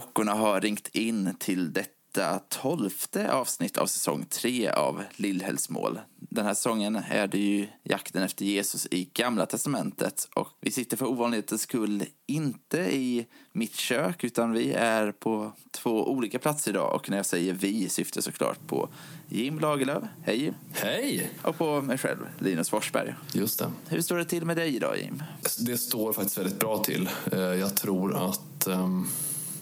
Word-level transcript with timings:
klockorna 0.00 0.34
har 0.34 0.60
ringt 0.60 0.88
in 0.88 1.34
till 1.38 1.72
detta 1.72 2.38
tolfte 2.48 3.32
avsnitt 3.32 3.78
av 3.78 3.86
säsong 3.86 4.24
tre 4.30 4.68
av 4.68 5.02
Lillhällsmål. 5.16 6.00
Den 6.16 6.46
här 6.46 6.54
säsongen 6.54 6.96
är 7.10 7.26
det 7.26 7.38
ju 7.38 7.66
jakten 7.82 8.22
efter 8.22 8.44
Jesus 8.44 8.86
i 8.90 9.04
Gamla 9.14 9.46
Testamentet 9.46 10.28
och 10.34 10.48
vi 10.60 10.70
sitter 10.70 10.96
för 10.96 11.06
ovanlighetens 11.06 11.62
skull 11.62 12.04
inte 12.26 12.78
i 12.78 13.26
mitt 13.52 13.74
kök 13.74 14.24
utan 14.24 14.52
vi 14.52 14.72
är 14.72 15.12
på 15.12 15.52
två 15.70 16.10
olika 16.10 16.38
platser 16.38 16.70
idag 16.70 16.94
och 16.94 17.10
när 17.10 17.16
jag 17.16 17.26
säger 17.26 17.52
vi 17.52 17.88
syftar 17.88 18.20
såklart 18.20 18.66
på 18.66 18.88
Jim 19.28 19.58
Lagerlöf, 19.58 20.02
hej 20.24 20.42
Jim, 20.42 20.54
Hej! 20.72 21.30
och 21.42 21.58
på 21.58 21.82
mig 21.82 21.98
själv, 21.98 22.18
Linus 22.38 22.70
Forsberg. 22.70 23.14
Just 23.32 23.58
det. 23.58 23.70
Hur 23.88 24.00
står 24.00 24.16
det 24.16 24.24
till 24.24 24.44
med 24.44 24.56
dig 24.56 24.76
idag 24.76 24.98
Jim? 24.98 25.22
Det 25.58 25.78
står 25.78 26.12
faktiskt 26.12 26.38
väldigt 26.38 26.58
bra 26.58 26.78
till. 26.78 27.08
Eh, 27.32 27.38
Jag 27.38 27.76
tror 27.76 28.16
att 28.30 28.66
ehm, 28.66 29.06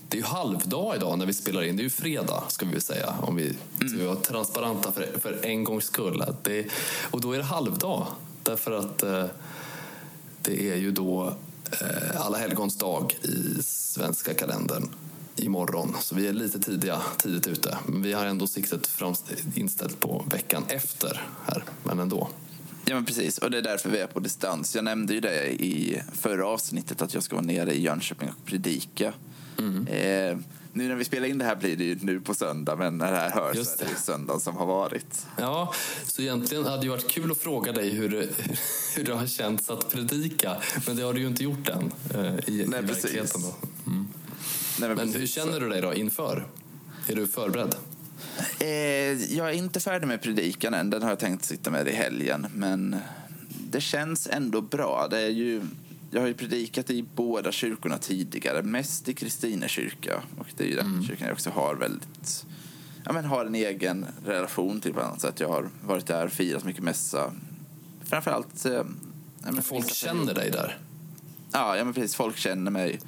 det 0.08 0.16
är 0.16 0.20
ju 0.20 0.26
halvdag 0.26 0.96
idag 0.96 1.18
när 1.18 1.26
vi 1.26 1.32
spelar 1.32 1.62
in. 1.62 1.76
Det 1.76 1.80
är 1.80 1.84
ju 1.84 1.90
fredag, 1.90 2.44
ska 2.48 2.66
vi 2.66 2.72
väl 2.72 2.80
säga. 2.80 3.14
Om 3.22 3.36
vi 3.36 3.56
ska 3.88 4.06
vara 4.06 4.16
transparenta 4.16 4.92
för, 4.92 5.18
för 5.18 5.44
en 5.44 5.64
gångs 5.64 5.84
skull. 5.84 6.24
Det, 6.42 6.66
och 7.10 7.20
då 7.20 7.32
är 7.32 7.38
det 7.38 7.44
halvdag. 7.44 8.06
Därför 8.42 8.72
att 8.72 9.02
eh, 9.02 9.24
det 10.42 10.70
är 10.70 10.76
ju 10.76 10.90
då 10.90 11.36
eh, 11.80 12.20
alla 12.20 12.38
helgons 12.38 12.78
dag 12.78 13.18
i 13.22 13.62
svenska 13.62 14.34
kalendern 14.34 14.88
imorgon. 15.36 15.96
Så 16.00 16.14
vi 16.14 16.26
är 16.26 16.32
lite 16.32 16.60
tidiga, 16.60 17.02
tidigt 17.18 17.46
ute. 17.46 17.78
Men 17.86 18.02
vi 18.02 18.12
har 18.12 18.26
ändå 18.26 18.46
siktet 18.46 18.90
inställt 19.54 20.00
på 20.00 20.24
veckan 20.30 20.64
efter 20.68 21.28
här. 21.46 21.64
Men 21.82 21.98
ändå. 21.98 22.28
Ja, 22.84 22.94
men 22.94 23.04
precis. 23.04 23.38
Och 23.38 23.50
det 23.50 23.58
är 23.58 23.62
därför 23.62 23.90
vi 23.90 23.98
är 23.98 24.06
på 24.06 24.20
distans. 24.20 24.74
Jag 24.74 24.84
nämnde 24.84 25.14
ju 25.14 25.20
det 25.20 25.62
i 25.64 26.02
förra 26.12 26.46
avsnittet 26.46 27.02
att 27.02 27.14
jag 27.14 27.22
ska 27.22 27.36
vara 27.36 27.46
nere 27.46 27.74
i 27.74 27.82
Jönköping 27.82 28.28
och 28.28 28.44
predika. 28.44 29.12
Mm. 29.58 29.86
Eh, 29.86 30.38
nu 30.72 30.88
när 30.88 30.94
vi 30.94 31.04
spelar 31.04 31.28
in 31.28 31.38
det 31.38 31.44
här 31.44 31.56
blir 31.56 31.76
det 31.76 31.84
ju 31.84 31.98
nu 32.02 32.20
på 32.20 32.34
söndag, 32.34 32.76
men 32.76 32.98
när 32.98 33.12
det 33.12 33.18
här 33.18 33.30
hörs 33.30 33.56
Just 33.56 33.78
så 33.78 33.84
är 33.84 33.88
det 33.88 33.92
det. 33.94 34.00
söndagen 34.00 34.40
som 34.40 34.56
har 34.56 34.66
varit. 34.66 35.26
Ja, 35.38 35.74
så 36.06 36.22
egentligen 36.22 36.64
hade 36.64 36.82
det 36.82 36.88
varit 36.88 37.08
kul 37.08 37.30
att 37.30 37.38
fråga 37.38 37.72
dig 37.72 37.90
hur, 37.90 38.08
det- 38.08 38.28
hur 38.96 39.04
det 39.04 39.14
har 39.14 39.26
känts 39.26 39.70
att 39.70 39.90
predika. 39.92 40.56
Men 40.86 40.96
det 40.96 41.02
har 41.02 41.12
du 41.14 41.20
ju 41.20 41.26
inte 41.26 41.44
gjort 41.44 41.68
än 41.68 41.92
eh, 42.14 42.20
i, 42.48 42.64
Nej, 42.66 42.78
i 42.78 42.82
verkligheten. 42.86 43.42
Då. 43.42 43.54
Nej, 44.78 44.88
Men 44.88 44.96
precis. 44.96 45.16
hur 45.16 45.26
känner 45.26 45.60
du 45.60 45.68
dig 45.68 45.80
då 45.80 45.94
inför? 45.94 46.46
Är 47.08 47.16
du 47.16 47.26
förberedd? 47.26 47.74
Eh, 48.60 48.68
jag 49.36 49.48
är 49.48 49.52
inte 49.52 49.80
färdig 49.80 50.06
med 50.06 50.22
predikan 50.22 50.74
än. 50.74 50.90
Den 50.90 51.02
har 51.02 51.08
jag 51.08 51.18
tänkt 51.18 51.44
sitta 51.44 51.70
med 51.70 51.88
i 51.88 51.92
helgen. 51.92 52.46
Men 52.54 52.96
det 53.70 53.80
känns 53.80 54.26
ändå 54.26 54.60
bra. 54.60 55.06
Det 55.10 55.18
är 55.20 55.28
ju, 55.30 55.62
jag 56.10 56.20
har 56.20 56.28
ju 56.28 56.34
predikat 56.34 56.90
i 56.90 57.04
båda 57.14 57.52
kyrkorna 57.52 57.98
tidigare. 57.98 58.62
Mest 58.62 59.08
i 59.08 59.14
Kristine 59.14 59.68
kyrka. 59.68 60.22
Och 60.38 60.46
det 60.56 60.64
är 60.64 60.68
ju 60.68 60.76
den 60.76 61.04
kyrkan 61.04 61.26
jag 61.26 61.34
också 61.34 61.50
har 61.50 61.74
väldigt... 61.74 62.46
Ja, 63.04 63.12
men 63.12 63.24
har 63.24 63.46
en 63.46 63.54
egen 63.54 64.06
relation 64.24 64.80
till 64.80 64.94
på 64.94 65.00
annat 65.00 65.20
sätt. 65.20 65.40
Jag 65.40 65.48
har 65.48 65.68
varit 65.84 66.06
där 66.06 66.28
firat 66.28 66.64
mycket 66.64 66.82
mässa. 66.82 67.32
Framförallt... 68.04 68.66
Eh, 68.66 68.84
ja, 69.44 69.62
Folk 69.62 69.94
känner 69.94 70.34
dig 70.34 70.50
där. 70.50 70.78
Ja, 71.52 71.76
ja 71.76 71.84
men 71.84 71.94
precis. 71.94 72.14
Folk 72.14 72.36
känner 72.36 72.70
mig. 72.70 73.00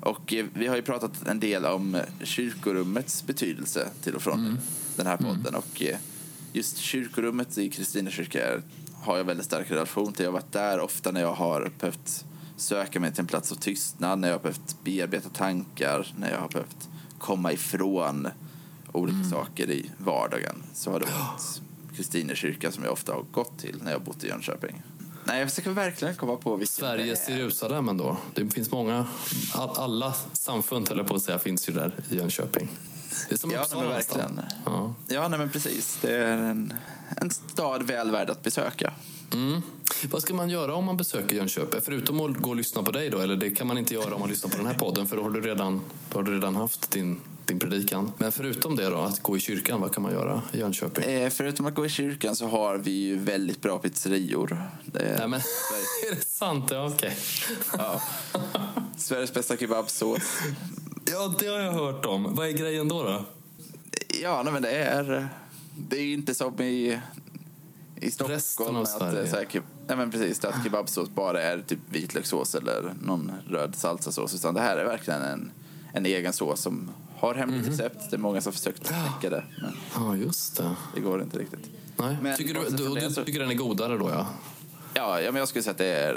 Och 0.00 0.32
eh, 0.32 0.46
vi 0.54 0.66
har 0.66 0.76
ju 0.76 0.82
pratat 0.82 1.26
en 1.26 1.40
del 1.40 1.64
om 1.64 2.00
kyrkorummets 2.22 3.26
betydelse 3.26 3.88
till 4.02 4.14
och 4.14 4.22
från 4.22 4.58
den 4.96 5.06
här 5.06 5.16
podden. 5.16 5.54
Och 5.54 5.82
eh, 5.82 5.96
just 6.52 6.78
kyrkorummet 6.78 7.58
i 7.58 7.70
Kristina 7.70 8.10
kyrka 8.10 8.62
har 8.94 9.16
jag 9.16 9.24
väldigt 9.24 9.46
stark 9.46 9.70
relation 9.70 10.12
till. 10.12 10.24
Jag 10.24 10.32
har 10.32 10.38
varit 10.40 10.52
där 10.52 10.80
ofta 10.80 11.10
när 11.10 11.20
jag 11.20 11.34
har 11.34 11.70
behövt 11.80 12.24
söka 12.56 13.00
mig 13.00 13.12
till 13.12 13.20
en 13.20 13.26
plats 13.26 13.52
av 13.52 13.56
tystnad, 13.56 14.18
när 14.18 14.28
jag 14.28 14.34
har 14.34 14.42
behövt 14.42 14.76
bearbeta 14.84 15.28
tankar, 15.28 16.12
när 16.18 16.30
jag 16.30 16.40
har 16.40 16.48
behövt 16.48 16.88
komma 17.18 17.52
ifrån 17.52 18.28
olika 18.92 19.24
saker 19.30 19.70
i 19.70 19.90
vardagen. 19.98 20.62
Så 20.74 20.90
har 20.90 21.00
det 21.00 21.06
varit 21.06 21.60
Kristina 21.96 22.34
kyrka 22.34 22.72
som 22.72 22.84
jag 22.84 22.92
ofta 22.92 23.12
har 23.12 23.22
gått 23.22 23.58
till 23.58 23.78
när 23.82 23.90
jag 23.92 23.98
har 23.98 24.04
bott 24.04 24.24
i 24.24 24.28
Jönköping. 24.28 24.82
Nej, 25.24 25.40
jag 25.40 25.48
försöker 25.48 25.70
verkligen 25.70 26.14
komma 26.14 26.36
på 26.36 26.56
vilken 26.56 26.72
Sveriges 26.72 27.26
det 27.26 27.32
är. 27.32 27.36
Jerusalem 27.36 27.88
ändå. 27.88 28.16
Det 28.34 28.50
finns 28.50 28.70
många, 28.70 29.06
all, 29.54 29.70
alla 29.76 30.14
samfund 30.32 30.90
eller 30.90 31.04
på 31.04 31.14
att 31.14 31.22
säga 31.22 31.38
finns 31.38 31.68
ju 31.68 31.72
där 31.72 31.94
i 32.10 32.16
Jönköping. 32.16 32.68
Det 33.28 33.34
är 33.34 33.38
som 33.38 33.50
Ja, 33.50 33.60
Uppsala 33.60 33.88
verkligen. 33.88 34.40
Ja. 34.64 34.94
Ja, 35.08 35.28
nej, 35.28 35.38
men 35.38 35.50
precis. 35.50 35.98
Det 36.02 36.16
är 36.16 36.38
en, 36.38 36.72
en 37.16 37.30
stad 37.30 37.82
väl 37.82 38.10
värd 38.10 38.30
att 38.30 38.42
besöka. 38.42 38.92
Mm. 39.32 39.62
Vad 40.10 40.22
ska 40.22 40.34
man 40.34 40.50
göra 40.50 40.74
om 40.74 40.84
man 40.84 40.96
besöker 40.96 41.36
Jönköping? 41.36 41.80
Förutom 41.84 42.20
att 42.20 42.36
gå 42.36 42.50
och 42.50 42.56
lyssna 42.56 42.82
på 42.82 42.90
dig 42.90 43.10
då, 43.10 43.18
eller 43.18 43.36
det 43.36 43.50
kan 43.50 43.66
man 43.66 43.78
inte 43.78 43.94
göra 43.94 44.14
om 44.14 44.20
man 44.20 44.28
lyssnar 44.28 44.50
på 44.50 44.56
den 44.56 44.66
här 44.66 44.74
podden 44.74 45.06
för 45.06 45.16
då 45.16 45.22
har 45.22 45.30
du 45.30 45.40
redan, 45.40 45.80
har 46.12 46.22
du 46.22 46.34
redan 46.34 46.56
haft 46.56 46.90
din, 46.90 47.20
din 47.44 47.58
predikan. 47.58 48.12
Men 48.18 48.32
förutom 48.32 48.76
det 48.76 48.90
då, 48.90 48.96
att 48.96 49.22
gå 49.22 49.36
i 49.36 49.40
kyrkan, 49.40 49.80
vad 49.80 49.94
kan 49.94 50.02
man 50.02 50.12
göra 50.12 50.42
i 50.52 50.58
Jönköping? 50.58 51.04
Eh, 51.04 51.30
förutom 51.30 51.66
att 51.66 51.74
gå 51.74 51.86
i 51.86 51.88
kyrkan 51.88 52.36
så 52.36 52.46
har 52.46 52.76
vi 52.78 52.90
ju 52.90 53.18
väldigt 53.18 53.62
bra 53.62 53.78
pizzerior. 53.78 54.62
Det 54.84 55.00
är 55.00 55.18
Nej 55.18 55.28
men, 55.28 55.40
är 56.10 56.14
det 56.14 56.24
sant? 56.24 56.64
Ja, 56.70 56.86
okej. 56.94 57.16
ja, 57.78 58.02
Sveriges 58.96 59.34
bästa 59.34 59.56
kebabsås. 59.56 60.22
Ja, 61.04 61.34
det 61.38 61.46
har 61.46 61.60
jag 61.60 61.72
hört 61.72 62.06
om. 62.06 62.34
Vad 62.34 62.48
är 62.48 62.52
grejen 62.52 62.88
då? 62.88 63.02
då? 63.02 63.24
Ja, 64.22 64.42
nej, 64.42 64.52
men 64.52 64.62
det 64.62 64.70
är, 64.70 65.28
det 65.76 65.96
är 65.98 66.02
ju 66.04 66.12
inte 66.14 66.34
som 66.34 66.60
i, 66.60 66.64
i 67.96 68.06
Resten 68.06 68.40
Stockholm. 68.40 68.76
av 68.76 68.82
att, 68.82 68.88
Sverige. 68.88 69.22
eh, 69.22 69.30
så 69.30 69.36
här, 69.36 69.46
nej, 69.86 69.96
men 69.96 70.10
precis, 70.10 70.44
att 70.44 70.64
kebabsås 70.64 71.08
bara 71.10 71.42
är 71.42 71.58
typ 71.66 71.78
vitlökssås 71.90 72.54
eller 72.54 72.94
någon 73.02 73.32
röd 73.48 73.74
salsasås. 73.76 74.34
Utan 74.34 74.54
det 74.54 74.60
här 74.60 74.76
är 74.76 74.84
verkligen 74.84 75.22
en, 75.22 75.50
en 75.92 76.06
egen 76.06 76.32
sås 76.32 76.60
som 76.60 76.90
har 77.16 77.34
hemligt 77.34 77.62
Mhm. 77.62 77.70
recept. 77.70 78.10
Det 78.10 78.16
är 78.16 78.18
många 78.18 78.40
som 78.40 78.52
försökt 78.52 78.86
knäcka 78.88 79.30
det, 79.30 79.44
men 79.60 79.72
Ja, 79.94 80.16
just 80.16 80.56
det. 80.56 80.76
det 80.94 81.00
går 81.00 81.22
inte 81.22 81.38
riktigt. 81.38 81.70
Nej. 81.96 82.16
Men 82.22 82.36
tycker 82.36 82.54
du, 82.54 82.76
du, 82.76 82.94
du 83.00 83.10
så- 83.14 83.24
tycker 83.24 83.40
den 83.40 83.50
är 83.50 83.54
godare 83.54 83.98
då, 83.98 84.10
ja? 84.10 84.26
Ja, 84.94 85.20
ja 85.20 85.32
men 85.32 85.38
jag 85.38 85.48
skulle 85.48 85.62
säga 85.62 85.70
att 85.72 85.78
det 85.78 85.94
är 85.94 86.14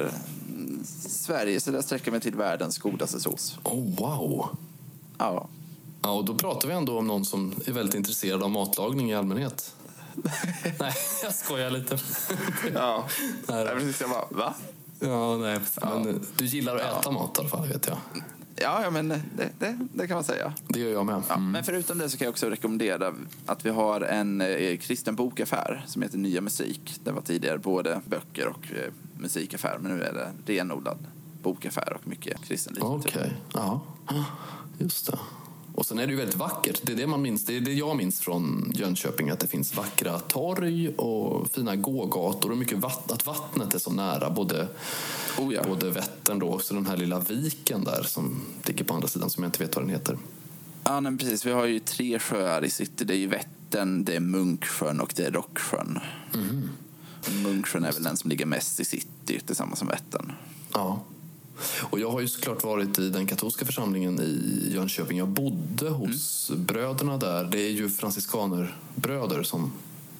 mm, 0.50 0.84
Sverige, 1.08 1.60
så 1.60 1.72
där 1.72 1.82
sträcker 1.82 2.12
mig 2.12 2.22
till 2.22 2.36
världens 2.36 2.78
godaste 2.78 3.20
sås. 3.20 3.58
Oh, 3.64 3.96
wow! 4.00 4.58
Ja. 5.18 5.48
Ja, 6.06 6.12
och 6.12 6.26
då 6.26 6.36
pratar 6.36 6.68
vi 6.68 6.74
ändå 6.74 7.00
om 7.00 7.08
någon 7.08 7.26
som 7.26 7.54
är 7.66 7.72
väldigt 7.72 7.96
intresserad 7.96 8.44
av 8.44 8.50
matlagning 8.52 9.12
i 9.12 9.16
allmänhet. 9.16 9.76
Nej, 10.80 10.94
jag 11.24 11.34
skojar 11.36 11.70
lite. 11.70 11.98
Ja. 12.74 13.08
Nej, 13.48 13.68
precis. 13.68 14.02
Jag 14.02 14.10
bara, 14.10 14.26
va? 14.30 14.54
Ja, 15.00 15.38
nej, 15.38 15.60
men 15.82 16.26
du 16.38 16.46
gillar 16.46 16.76
att 16.76 17.00
äta 17.00 17.12
mat 17.12 17.38
i 17.38 17.40
alla 17.40 17.50
fall, 17.50 17.68
vet 17.68 17.88
jag. 17.88 17.98
Ja, 18.56 18.80
ja 18.84 18.90
men 18.90 19.08
det, 19.10 19.50
det, 19.60 19.78
det 19.94 20.08
kan 20.08 20.16
man 20.16 20.24
säga. 20.24 20.54
Det 20.68 20.80
gör 20.80 20.92
jag 20.92 21.06
med. 21.06 21.24
Ja, 21.30 21.36
Mm. 21.36 21.52
Men 21.52 21.64
förutom 21.64 21.98
det 21.98 22.10
så 22.10 22.18
kan 22.18 22.26
jag 22.26 22.32
också 22.32 22.50
rekommendera 22.50 23.14
att 23.46 23.66
vi 23.66 23.70
har 23.70 24.02
en 24.02 24.42
eh, 24.42 24.78
kristen 24.78 25.16
bokaffär 25.16 25.86
som 25.88 26.02
heter 26.02 26.18
Nya 26.18 26.42
Musik. 26.42 27.00
Det 27.04 27.12
var 27.12 27.22
tidigare 27.22 27.58
både 27.58 28.02
böcker 28.06 28.48
och 28.48 28.72
eh, 28.72 28.92
musikaffär, 29.18 29.78
men 29.82 29.98
nu 29.98 30.04
är 30.04 30.14
det 30.14 30.54
renodlad 30.54 30.98
bokaffär 31.42 31.94
och 31.94 32.08
mycket 32.08 32.44
kristen 32.44 32.74
litteratur. 32.74 33.10
Okej, 33.10 33.34
ja. 33.54 33.82
Just 34.78 35.08
det. 35.12 35.20
Och 35.76 35.86
sen 35.86 36.00
är 36.00 36.08
det 36.08 36.12
ju 36.12 36.18
väldigt 36.18 36.36
vackert. 36.36 36.80
Det 36.84 36.92
är 36.92 36.96
det 36.96 37.08
man 37.08 37.22
minns. 37.22 37.46
Det 37.46 37.58
är 37.58 37.62
det 37.62 37.74
jag 37.74 37.98
minns 37.98 38.20
från 38.20 38.72
Jönköping. 38.76 39.30
Att 39.30 39.40
det 39.40 39.48
finns 39.48 39.76
vackra 39.76 40.20
torg 40.20 40.90
och 40.90 41.50
fina 41.52 41.76
gågator 41.76 42.52
och 42.52 42.58
mycket 42.58 42.78
vatt, 42.78 43.12
att 43.12 43.26
vattnet 43.26 43.74
är 43.74 43.80
så 43.80 43.92
nära. 43.92 44.30
Både, 44.30 44.68
Oh 45.38 45.54
ja. 45.54 45.64
både 45.68 45.90
Vättern 45.90 46.40
då 46.40 46.48
och 46.48 46.62
så 46.62 46.74
den 46.74 46.86
här 46.86 46.98
lilla 46.98 47.20
viken 47.20 47.84
där 47.84 48.04
som 48.04 48.42
ligger 48.64 48.86
på 48.86 48.94
andra 48.94 49.08
sidan 49.08 49.30
som 49.30 49.44
jag 49.44 49.48
inte 49.48 49.64
vet 49.64 49.76
vad 49.76 49.86
den 49.86 49.92
heter. 49.92 50.18
Ja, 50.84 51.02
men 51.02 51.18
precis. 51.18 51.46
Vi 51.46 51.52
har 51.52 51.66
ju 51.66 51.80
tre 51.80 52.20
sjöar 52.20 52.66
i 52.66 52.70
city. 52.70 53.06
Det 53.06 53.14
är 53.14 53.18
ju 53.18 53.28
Vättern, 53.28 54.06
det 54.06 54.16
är 54.16 54.20
Munksjön 54.20 55.00
och 55.00 55.14
det 55.16 55.24
är 55.26 55.32
Rocksjön. 55.32 56.00
Mm. 56.34 56.70
Munksjön 57.44 57.84
är 57.84 57.92
väl 57.92 58.04
den 58.04 58.18
som 58.18 58.30
ligger 58.30 58.46
mest 58.46 58.80
i 58.80 58.86
city 58.86 59.40
tillsammans 59.46 59.84
med 59.84 59.90
Vättern. 59.90 60.32
Ja. 60.74 61.02
Och 61.82 62.00
jag 62.00 62.12
har 62.12 62.22
ju 62.22 62.28
såklart 62.28 62.64
varit 62.64 63.00
i 63.00 63.10
den 63.10 63.28
katolska 63.28 63.66
församlingen 63.66 64.20
i 64.20 64.68
Jönköping. 64.74 65.18
Jag 65.18 65.28
bodde 65.28 65.90
hos 65.90 66.52
bröderna 66.56 67.18
där. 67.18 67.44
Det 67.44 67.60
är 67.60 67.72
ju 67.72 67.90
franciskanerbröder 67.90 69.44
som 69.44 69.72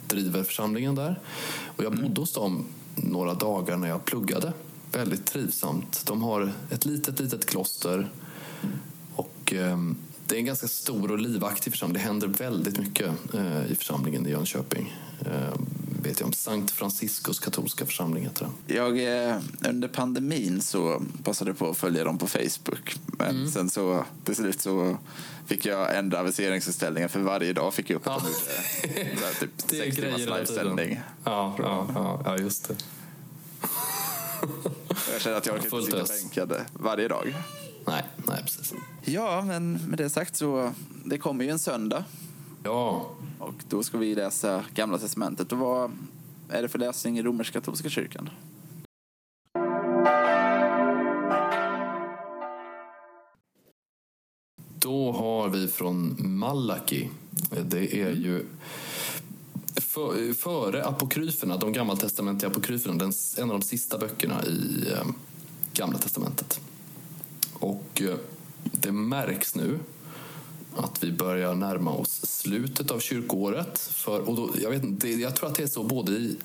driver 0.08 0.44
församlingen 0.44 0.96
där. 0.96 1.20
Och 1.66 1.84
jag 1.84 1.96
bodde 1.96 2.22
hos 2.22 2.34
dem 2.34 2.66
några 2.96 3.34
dagar 3.34 3.78
när 3.78 3.88
jag 3.88 4.06
pluggade. 4.06 4.54
Väldigt 4.92 5.26
trivsamt. 5.26 6.04
De 6.06 6.22
har 6.22 6.54
ett 6.70 6.86
litet, 6.86 7.20
litet 7.20 7.46
kloster. 7.46 8.10
Och 9.16 9.54
ehm, 9.54 9.98
det 10.28 10.36
är 10.36 10.40
en 10.40 10.46
ganska 10.46 10.68
stor 10.68 11.12
och 11.12 11.20
livaktig 11.20 11.74
församling. 11.74 11.94
Det 11.94 12.00
händer 12.00 12.28
väldigt 12.28 12.80
mycket 12.80 13.12
eh, 13.34 13.72
i 13.72 13.76
församlingen 13.76 14.28
i 14.28 14.30
Jönköping. 14.30 14.94
Eh, 15.20 15.60
vet 16.06 16.20
jag 16.20 16.28
om 16.28 16.34
Sankt 16.34 16.72
Franciscus 16.72 17.40
katolska 17.40 17.86
församling 17.86 18.24
heter 18.24 18.46
den. 18.68 18.76
Jag, 18.78 19.28
eh, 19.30 19.38
under 19.70 19.88
pandemin 19.88 20.62
så 20.62 21.02
passade 21.24 21.50
jag 21.52 21.58
på 21.58 21.70
att 21.70 21.78
följa 21.78 22.04
dem 22.04 22.18
på 22.18 22.28
Facebook. 22.28 22.96
Men 23.06 23.30
Mm. 23.36 23.52
sen 23.52 23.70
så 23.70 24.06
till 24.24 24.36
slut 24.36 24.62
så 24.62 24.98
fick 25.46 25.66
jag 25.66 25.98
ändra 25.98 26.20
aviseringsinställningen 26.20 27.10
för 27.10 27.20
varje 27.20 27.54
dag 27.54 27.74
fick 27.74 27.90
jag 27.90 27.96
upp 27.98 28.08
att 28.08 28.24
de 28.24 28.30
gjorde 28.30 29.34
typ 29.40 29.52
sex 29.62 29.96
timmars 29.96 30.20
livesändning. 30.20 31.00
Ja, 31.24 31.56
ja, 31.60 31.88
ja, 31.96 32.22
ja, 32.26 32.38
just 32.38 32.68
det. 32.68 32.76
Jag 35.12 35.22
känner 35.22 35.38
att 35.38 35.46
jag 35.46 35.56
orkar 35.56 35.80
inte 35.80 36.06
sitta 36.06 36.14
bänkad 36.24 36.54
varje 36.74 37.08
dag. 37.08 37.36
Nej, 37.88 38.04
nej 38.28 38.42
precis. 38.44 38.74
Ja, 39.02 39.42
men 39.42 39.74
med 39.74 39.98
det 39.98 40.10
sagt 40.10 40.36
så 40.36 40.74
det 41.06 41.18
kommer 41.18 41.44
ju 41.46 41.52
en 41.52 41.60
söndag 41.60 42.04
Ja, 42.64 43.12
och 43.40 43.64
då 43.70 43.84
ska 43.84 43.98
vi 43.98 44.16
läsa 44.16 44.66
Gamla 44.74 44.98
Testamentet. 44.98 45.52
Och 45.52 45.58
vad 45.58 45.92
är 46.50 46.62
det 46.62 46.68
för 46.68 46.80
läsning 46.80 47.20
i 47.20 47.24
romersk-katolska 47.24 47.90
kyrkan? 47.90 48.30
då 54.86 55.12
har 55.12 55.50
vi 55.50 55.68
från 55.68 56.16
Malaki. 56.20 57.10
Det 57.66 58.02
är 58.02 58.12
ju 58.12 58.46
för, 59.76 60.34
före 60.34 60.86
apokryferna, 60.86 61.58
de 61.58 61.74
gammaltestamentliga 61.74 62.52
apokryferna, 62.52 62.96
den, 62.96 63.14
en 63.38 63.52
av 63.52 63.60
de 63.60 63.62
sista 63.62 63.98
böckerna 63.98 64.46
i 64.46 64.92
eh, 64.92 65.08
Gamla 65.74 65.98
testamentet. 65.98 66.60
Och 67.54 68.02
eh, 68.02 68.16
det 68.64 68.92
märks 68.92 69.56
nu 69.56 69.80
att 70.78 71.04
vi 71.04 71.12
börjar 71.12 71.56
närma 71.56 71.92
oss 71.92 72.22
slutet 72.24 72.92
av 72.92 73.00
kyrkoåret. 73.00 73.80
För, 73.80 74.20
och 74.30 74.36
då, 74.36 74.50
jag, 74.62 74.70
vet, 74.70 75.02
det, 75.02 75.12
jag 75.12 75.36
tror 75.36 75.50
att 75.50 75.56
det 75.56 75.64
är 75.64 75.68
så 75.68 75.84
både 75.84 76.12
i, 76.12 76.38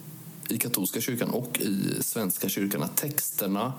i 0.48 0.58
katolska 0.58 1.00
kyrkan 1.00 1.30
och 1.30 1.60
i 1.60 2.02
svenska 2.02 2.48
kyrkan 2.48 2.82
att 2.82 2.96
texterna 2.96 3.72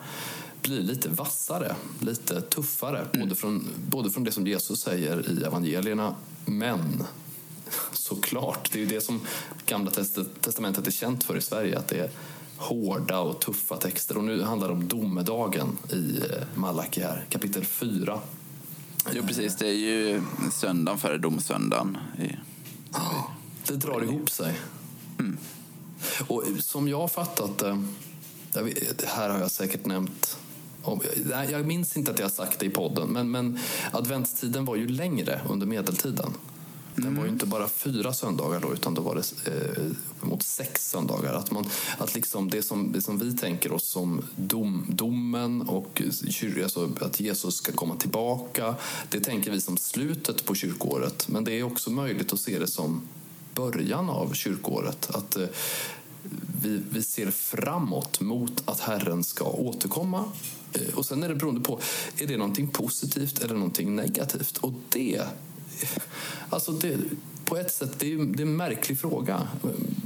blir 0.62 0.82
lite 0.82 1.10
vassare, 1.10 1.76
lite 2.00 2.42
tuffare. 2.42 3.06
Både, 3.14 3.36
från, 3.36 3.68
både 3.90 4.10
från 4.10 4.24
det 4.24 4.32
som 4.32 4.48
Jesus 4.48 4.82
säger 4.82 5.32
i 5.32 5.44
evangelierna, 5.44 6.16
men 6.46 7.04
såklart, 7.92 8.72
det 8.72 8.80
är 8.80 8.82
ju 8.82 8.90
det 8.90 9.02
som 9.02 9.22
Gamla 9.66 9.92
testamentet 10.42 10.88
är 10.88 10.92
känt 10.92 11.24
för 11.24 11.38
i 11.38 11.42
Sverige, 11.42 11.78
att 11.78 11.88
det 11.88 12.00
är 12.00 12.10
hårda 12.58 13.20
och 13.20 13.42
tuffa 13.42 13.78
texter. 13.78 14.18
Och 14.18 14.24
nu 14.24 14.42
handlar 14.42 14.68
det 14.68 14.74
om 14.74 14.88
domedagen 14.88 15.78
i 15.94 16.18
eh, 16.18 16.44
Malaki 16.56 17.02
här, 17.02 17.26
kapitel 17.30 17.66
4. 17.66 18.20
Jo, 19.14 19.24
precis. 19.28 19.56
Det 19.56 19.68
är 19.68 19.74
ju 19.74 20.22
söndagen 20.52 21.00
före 21.00 21.18
domsöndagen. 21.18 21.98
i- 22.20 22.36
Det 23.68 23.76
drar 23.76 24.04
ihop 24.04 24.30
sig. 24.30 24.54
Och 26.28 26.44
som 26.60 26.88
jag 26.88 26.98
har 27.00 27.08
fattat 27.08 27.58
det, 27.58 27.78
det 28.98 29.06
här 29.08 29.30
har 29.30 29.40
jag 29.40 29.52
säkert 29.52 29.86
nämnt 29.86 30.38
jag 31.50 31.66
minns 31.66 31.98
inte 31.98 32.12
att 32.12 32.20
jag 32.20 32.26
har 32.26 32.32
sagt 32.32 32.60
det 32.60 32.66
i 32.66 32.70
podden, 32.70 33.10
men, 33.10 33.32
men 33.32 33.60
adventstiden 33.92 34.66
var 34.66 34.76
ju 34.76 34.88
längre 34.88 35.42
under 35.50 35.66
medeltiden. 35.68 36.34
Den 36.96 37.16
var 37.16 37.24
ju 37.24 37.30
inte 37.30 37.46
bara 37.46 37.68
fyra 37.68 38.14
söndagar 38.14 38.60
då, 38.60 38.74
utan 38.74 38.94
då 38.94 39.02
var 39.02 39.16
det 39.16 39.52
eh, 39.52 39.84
mot 40.22 40.44
sex 40.44 40.90
söndagar. 40.90 41.34
Att, 41.34 41.52
man, 41.52 41.66
att 41.98 42.16
liksom 42.16 42.50
det, 42.50 42.62
som, 42.62 42.92
det 42.92 43.02
som 43.02 43.20
vi 43.20 43.38
tänker 43.38 43.72
oss 43.72 43.88
som 43.88 44.22
dom, 44.36 44.86
domen 44.90 45.62
och 45.62 46.02
kyr, 46.30 46.64
alltså 46.64 46.90
att 47.02 47.20
Jesus 47.20 47.56
ska 47.56 47.72
komma 47.72 47.96
tillbaka, 47.96 48.76
det 49.10 49.20
tänker 49.20 49.52
vi 49.52 49.62
som 49.62 49.78
slutet 49.78 50.46
på 50.46 50.56
kyrkoåret. 50.56 51.28
Men 51.28 51.44
det 51.44 51.60
är 51.60 51.64
också 51.64 51.92
möjligt 51.92 52.34
att 52.34 52.40
se 52.40 52.60
det 52.60 52.68
som 52.68 53.02
början 53.56 54.10
av 54.10 54.34
kyrkoåret. 54.34 55.16
Att 55.16 55.36
eh, 55.36 55.48
vi, 56.62 56.82
vi 56.92 57.04
ser 57.04 57.32
framåt 57.32 58.22
mot 58.22 58.64
att 58.66 58.80
Herren 58.80 59.24
ska 59.24 59.46
återkomma. 59.46 60.26
Eh, 60.74 60.96
Och 60.96 61.06
sen 61.06 61.24
är 61.24 61.30
det 61.30 61.36
beroende 61.36 61.62
på, 61.62 61.80
är 62.18 62.28
det 62.28 62.38
någonting 62.38 62.68
positivt 62.68 63.44
eller 63.44 63.54
någonting 63.56 63.96
negativt? 63.96 64.58
Och 64.58 64.74
det, 64.90 65.22
alltså 66.50 66.72
det 66.72 66.98
på 67.46 67.58
ett 67.58 67.72
sätt, 67.72 68.00
det 68.00 68.14
är, 68.14 68.18
det 68.18 68.44
är 68.44 68.48
en 68.48 68.56
märklig 68.56 69.00
fråga. 69.00 69.48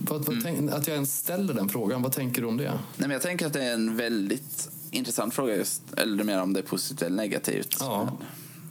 Vad, 0.07 0.25
vad 0.25 0.43
tänk, 0.43 0.71
att 0.71 0.87
jag 0.87 0.93
ens 0.93 1.17
ställer 1.17 1.53
den 1.53 1.69
frågan, 1.69 2.01
vad 2.01 2.11
tänker 2.11 2.41
du 2.41 2.47
om 2.47 2.57
det? 2.57 2.71
Nej, 2.71 2.79
men 2.97 3.11
jag 3.11 3.21
tänker 3.21 3.45
att 3.45 3.53
det 3.53 3.63
är 3.63 3.73
en 3.73 3.97
väldigt 3.97 4.69
intressant 4.91 5.33
fråga, 5.33 5.55
just, 5.55 5.81
eller 5.97 6.23
mer 6.23 6.41
om 6.41 6.53
det 6.53 6.59
är 6.59 6.63
positivt 6.63 7.01
eller 7.01 7.15
negativt. 7.15 7.77
Ja. 7.79 8.17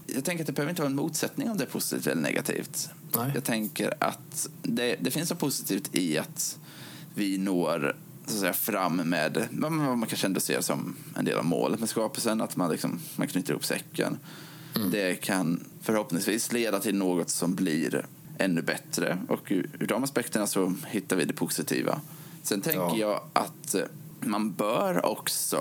Jag 0.06 0.24
tänker 0.24 0.42
att 0.42 0.46
det 0.46 0.52
behöver 0.52 0.70
inte 0.70 0.82
vara 0.82 0.90
en 0.90 0.96
motsättning 0.96 1.50
om 1.50 1.56
det 1.56 1.64
är 1.64 1.68
positivt 1.68 2.06
eller 2.06 2.22
negativt. 2.22 2.88
Nej. 3.16 3.30
Jag 3.34 3.44
tänker 3.44 3.94
att 4.00 4.48
det, 4.62 4.96
det 5.00 5.10
finns 5.10 5.30
något 5.30 5.38
positivt 5.38 5.94
i 5.94 6.18
att 6.18 6.58
vi 7.14 7.38
når 7.38 7.96
så 8.26 8.34
att 8.34 8.40
säga, 8.40 8.52
fram 8.52 8.96
med 8.96 9.48
vad 9.50 9.72
man 9.72 10.06
kanske 10.06 10.26
ändå 10.26 10.40
ser 10.40 10.60
som 10.60 10.96
en 11.16 11.24
del 11.24 11.38
av 11.38 11.44
målet 11.44 11.80
med 11.80 11.88
skapelsen, 11.88 12.40
att 12.40 12.56
man, 12.56 12.70
liksom, 12.70 13.00
man 13.16 13.28
knyter 13.28 13.52
ihop 13.52 13.64
säcken. 13.64 14.18
Det 14.92 15.14
kan 15.14 15.64
förhoppningsvis 15.82 16.52
leda 16.52 16.80
till 16.80 16.94
något 16.94 17.30
som 17.30 17.54
blir 17.54 18.06
ännu 18.38 18.62
bättre 18.62 19.18
och 19.28 19.40
ur, 19.48 19.70
ur 19.80 19.86
de 19.86 20.04
aspekterna 20.04 20.46
så 20.46 20.74
hittar 20.86 21.16
vi 21.16 21.24
det 21.24 21.32
positiva. 21.32 22.00
Sen 22.42 22.60
tänker 22.60 22.80
Ja. 22.80 22.96
jag 22.96 23.20
att 23.32 23.74
eh, 23.74 23.82
man 24.20 24.52
bör 24.52 25.06
också, 25.06 25.56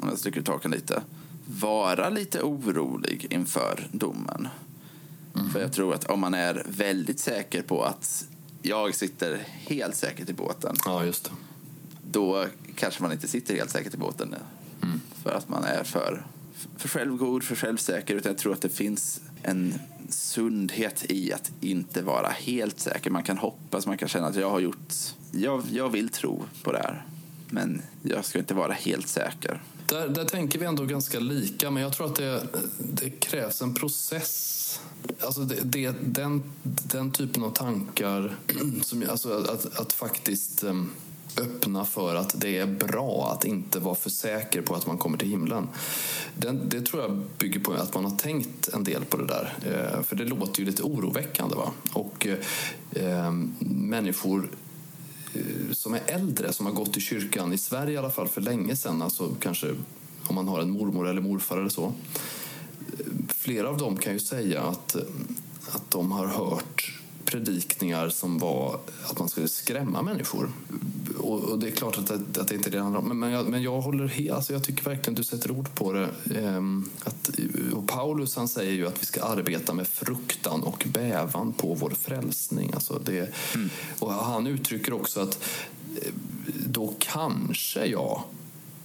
om 0.00 0.08
jag 0.08 0.18
sticker 0.18 0.40
ut 0.40 0.48
hakan 0.48 0.70
lite, 0.70 1.02
vara 1.60 2.08
lite 2.08 2.42
orolig 2.42 3.26
inför 3.30 3.88
domen. 3.92 4.48
För 5.52 5.60
jag 5.60 5.72
tror 5.72 5.94
att 5.94 6.04
om 6.04 6.20
man 6.20 6.34
är 6.34 6.62
väldigt 6.68 7.20
säker 7.20 7.62
på 7.62 7.82
att 7.84 8.26
jag 8.62 8.94
sitter 8.94 9.38
helt 9.48 9.96
säkert 9.96 10.28
i 10.28 10.32
båten, 10.32 10.76
Ja, 10.84 11.04
just 11.04 11.24
det. 11.24 11.30
då 12.10 12.46
kanske 12.74 13.02
man 13.02 13.12
inte 13.12 13.28
sitter 13.28 13.54
helt 13.54 13.70
säkert 13.70 13.94
i 13.94 13.96
båten. 13.96 14.34
För 15.22 15.32
att 15.32 15.48
man 15.48 15.64
är 15.64 15.84
för, 15.84 16.26
för 16.76 16.88
självgod, 16.88 17.42
för 17.42 17.56
självsäker. 17.56 18.14
Utan 18.14 18.32
jag 18.32 18.38
tror 18.38 18.52
att 18.52 18.62
det 18.62 18.68
finns 18.68 19.20
en 19.42 19.74
sundhet 20.08 21.04
i 21.08 21.32
att 21.32 21.52
inte 21.60 22.02
vara 22.02 22.28
helt 22.28 22.80
säker. 22.80 23.10
Man 23.10 23.22
kan 23.22 23.38
hoppas, 23.38 23.86
man 23.86 23.98
kan 23.98 24.08
känna 24.08 24.26
att 24.26 24.36
jag 24.36 24.50
har 24.50 24.60
gjort... 24.60 24.94
Jag, 25.32 25.62
jag 25.72 25.88
vill 25.88 26.08
tro 26.08 26.42
på 26.62 26.72
det 26.72 26.78
här. 26.78 27.06
Men 27.50 27.82
jag 28.02 28.24
ska 28.24 28.38
inte 28.38 28.54
vara 28.54 28.72
helt 28.72 29.08
säker. 29.08 29.60
Där, 29.86 30.08
där 30.08 30.24
tänker 30.24 30.58
vi 30.58 30.66
ändå 30.66 30.84
ganska 30.84 31.20
lika, 31.20 31.70
men 31.70 31.82
jag 31.82 31.92
tror 31.92 32.06
att 32.06 32.16
det, 32.16 32.46
det 32.78 33.10
krävs 33.10 33.62
en 33.62 33.74
process. 33.74 34.80
Alltså 35.20 35.40
det, 35.40 35.60
det, 35.64 35.94
den, 36.00 36.42
den 36.62 37.12
typen 37.12 37.44
av 37.44 37.50
tankar, 37.50 38.36
som, 38.82 39.04
alltså 39.10 39.32
att, 39.32 39.80
att 39.80 39.92
faktiskt 39.92 40.62
ehm, 40.62 40.90
öppna 41.40 41.84
för 41.84 42.14
att 42.14 42.40
det 42.40 42.58
är 42.58 42.66
bra 42.66 43.32
att 43.32 43.44
inte 43.44 43.78
vara 43.78 43.94
för 43.94 44.10
säker 44.10 44.62
på 44.62 44.74
att 44.74 44.86
man 44.86 44.98
kommer 44.98 45.18
till 45.18 45.28
himlen. 45.28 45.68
Den, 46.36 46.68
det 46.68 46.80
tror 46.80 47.02
jag 47.02 47.22
bygger 47.38 47.60
på 47.60 47.72
att 47.72 47.94
man 47.94 48.04
har 48.04 48.16
tänkt 48.16 48.68
en 48.68 48.84
del 48.84 49.04
på 49.04 49.16
det 49.16 49.26
där. 49.26 49.54
Eh, 49.62 50.02
för 50.02 50.16
det 50.16 50.24
låter 50.24 50.60
ju 50.60 50.66
lite 50.66 50.82
oroväckande. 50.82 51.56
Va? 51.56 51.70
Och 51.92 52.26
eh, 52.90 53.32
människor 53.68 54.50
eh, 55.34 55.72
som 55.72 55.94
är 55.94 56.02
äldre, 56.06 56.52
som 56.52 56.66
har 56.66 56.72
gått 56.72 56.96
i 56.96 57.00
kyrkan, 57.00 57.52
i 57.52 57.58
Sverige 57.58 57.94
i 57.94 57.96
alla 57.96 58.10
fall 58.10 58.28
för 58.28 58.40
länge 58.40 58.76
sedan, 58.76 59.02
alltså 59.02 59.34
kanske 59.40 59.74
om 60.26 60.34
man 60.34 60.48
har 60.48 60.60
en 60.60 60.70
mormor 60.70 61.08
eller 61.08 61.20
morfar 61.20 61.58
eller 61.58 61.68
så. 61.68 61.84
Eh, 61.84 63.06
flera 63.28 63.68
av 63.68 63.78
dem 63.78 63.96
kan 63.96 64.12
ju 64.12 64.18
säga 64.18 64.62
att, 64.62 64.94
eh, 64.94 65.02
att 65.70 65.90
de 65.90 66.12
har 66.12 66.26
hört 66.26 67.00
predikningar 67.24 68.08
som 68.08 68.38
var 68.38 68.80
att 69.10 69.18
man 69.18 69.28
skulle 69.28 69.48
skrämma 69.48 70.02
människor. 70.02 70.50
Och, 71.18 71.44
och 71.44 71.58
det 71.58 71.66
är 71.66 71.70
klart 71.70 71.98
att 71.98 72.06
det, 72.06 72.40
att 72.40 72.48
det 72.48 72.54
inte 72.54 72.68
är 72.68 72.70
det 72.70 72.80
om. 72.80 73.08
Men, 73.08 73.18
men, 73.18 73.30
jag, 73.30 73.48
men 73.48 73.62
jag 73.62 73.80
håller 73.80 74.06
helt, 74.06 74.32
alltså 74.32 74.52
jag 74.52 74.64
tycker 74.64 74.84
verkligen 74.84 75.14
du 75.14 75.24
sätter 75.24 75.50
ord 75.50 75.74
på 75.74 75.92
det. 75.92 76.08
Ehm, 76.34 76.90
att, 77.04 77.30
och 77.74 77.88
Paulus 77.88 78.36
han 78.36 78.48
säger 78.48 78.72
ju 78.72 78.86
att 78.86 79.02
vi 79.02 79.06
ska 79.06 79.22
arbeta 79.22 79.72
med 79.72 79.88
fruktan 79.88 80.62
och 80.62 80.86
bävan 80.92 81.52
på 81.52 81.74
vår 81.74 81.90
frälsning. 81.90 82.70
Alltså 82.74 83.00
det, 83.04 83.32
Och 83.98 84.12
han 84.12 84.46
uttrycker 84.46 84.92
också 84.92 85.20
att 85.20 85.44
eh, 86.02 86.12
då 86.66 86.94
kanske 86.98 87.86
jag 87.86 88.22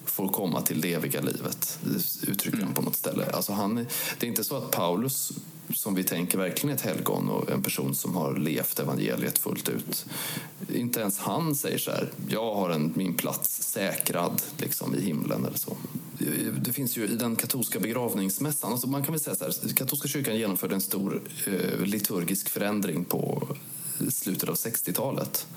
får 0.05 0.27
komma 0.27 0.62
till 0.62 0.81
det 0.81 0.93
eviga 0.93 1.22
livet, 1.22 1.79
uttrycker 2.27 2.62
han 2.62 2.74
på 2.74 2.81
något 2.81 2.96
ställe. 2.96 3.25
Alltså 3.34 3.53
han, 3.53 3.75
det 4.19 4.25
är 4.25 4.29
inte 4.29 4.43
så 4.43 4.55
att 4.55 4.72
Paulus, 4.72 5.31
som 5.74 5.96
vi 5.96 6.04
tänker 6.04 6.38
verkligen 6.38 6.76
ett 6.76 6.82
helgon 6.82 7.30
och 7.30 7.52
en 7.52 7.64
person 7.64 7.96
som 7.96 8.16
har 8.16 8.38
levt 8.38 8.80
evangeliet 8.80 9.38
fullt 9.38 9.70
ut. 9.70 10.06
Inte 10.74 11.00
ens 11.00 11.20
han 11.20 11.56
säger 11.56 11.78
så 11.78 11.92
här, 11.92 12.12
jag 12.30 12.56
har 12.56 12.70
en, 12.70 12.94
min 12.96 13.14
plats 13.14 13.62
säkrad 13.62 14.42
liksom, 14.58 14.96
i 14.96 15.02
himlen 15.02 15.46
eller 15.46 15.58
så. 15.58 15.78
Det 16.62 16.74
finns 16.74 16.98
ju 16.98 17.08
i 17.08 17.16
den 17.16 17.36
katolska 17.36 17.80
begravningsmässan, 17.80 18.72
alltså 18.72 18.88
man 18.88 19.04
kan 19.04 19.12
väl 19.12 19.22
säga 19.22 19.36
så 19.36 19.46
här, 19.46 19.74
katolska 19.76 20.08
kyrkan 20.08 20.38
genomförde 20.38 20.76
en 20.76 20.82
stor 20.82 21.22
eh, 21.46 21.80
liturgisk 21.86 22.50
förändring 22.50 23.06
på 23.06 23.48
slutet 24.10 24.50
av 24.50 24.56
60-talet. 24.56 25.48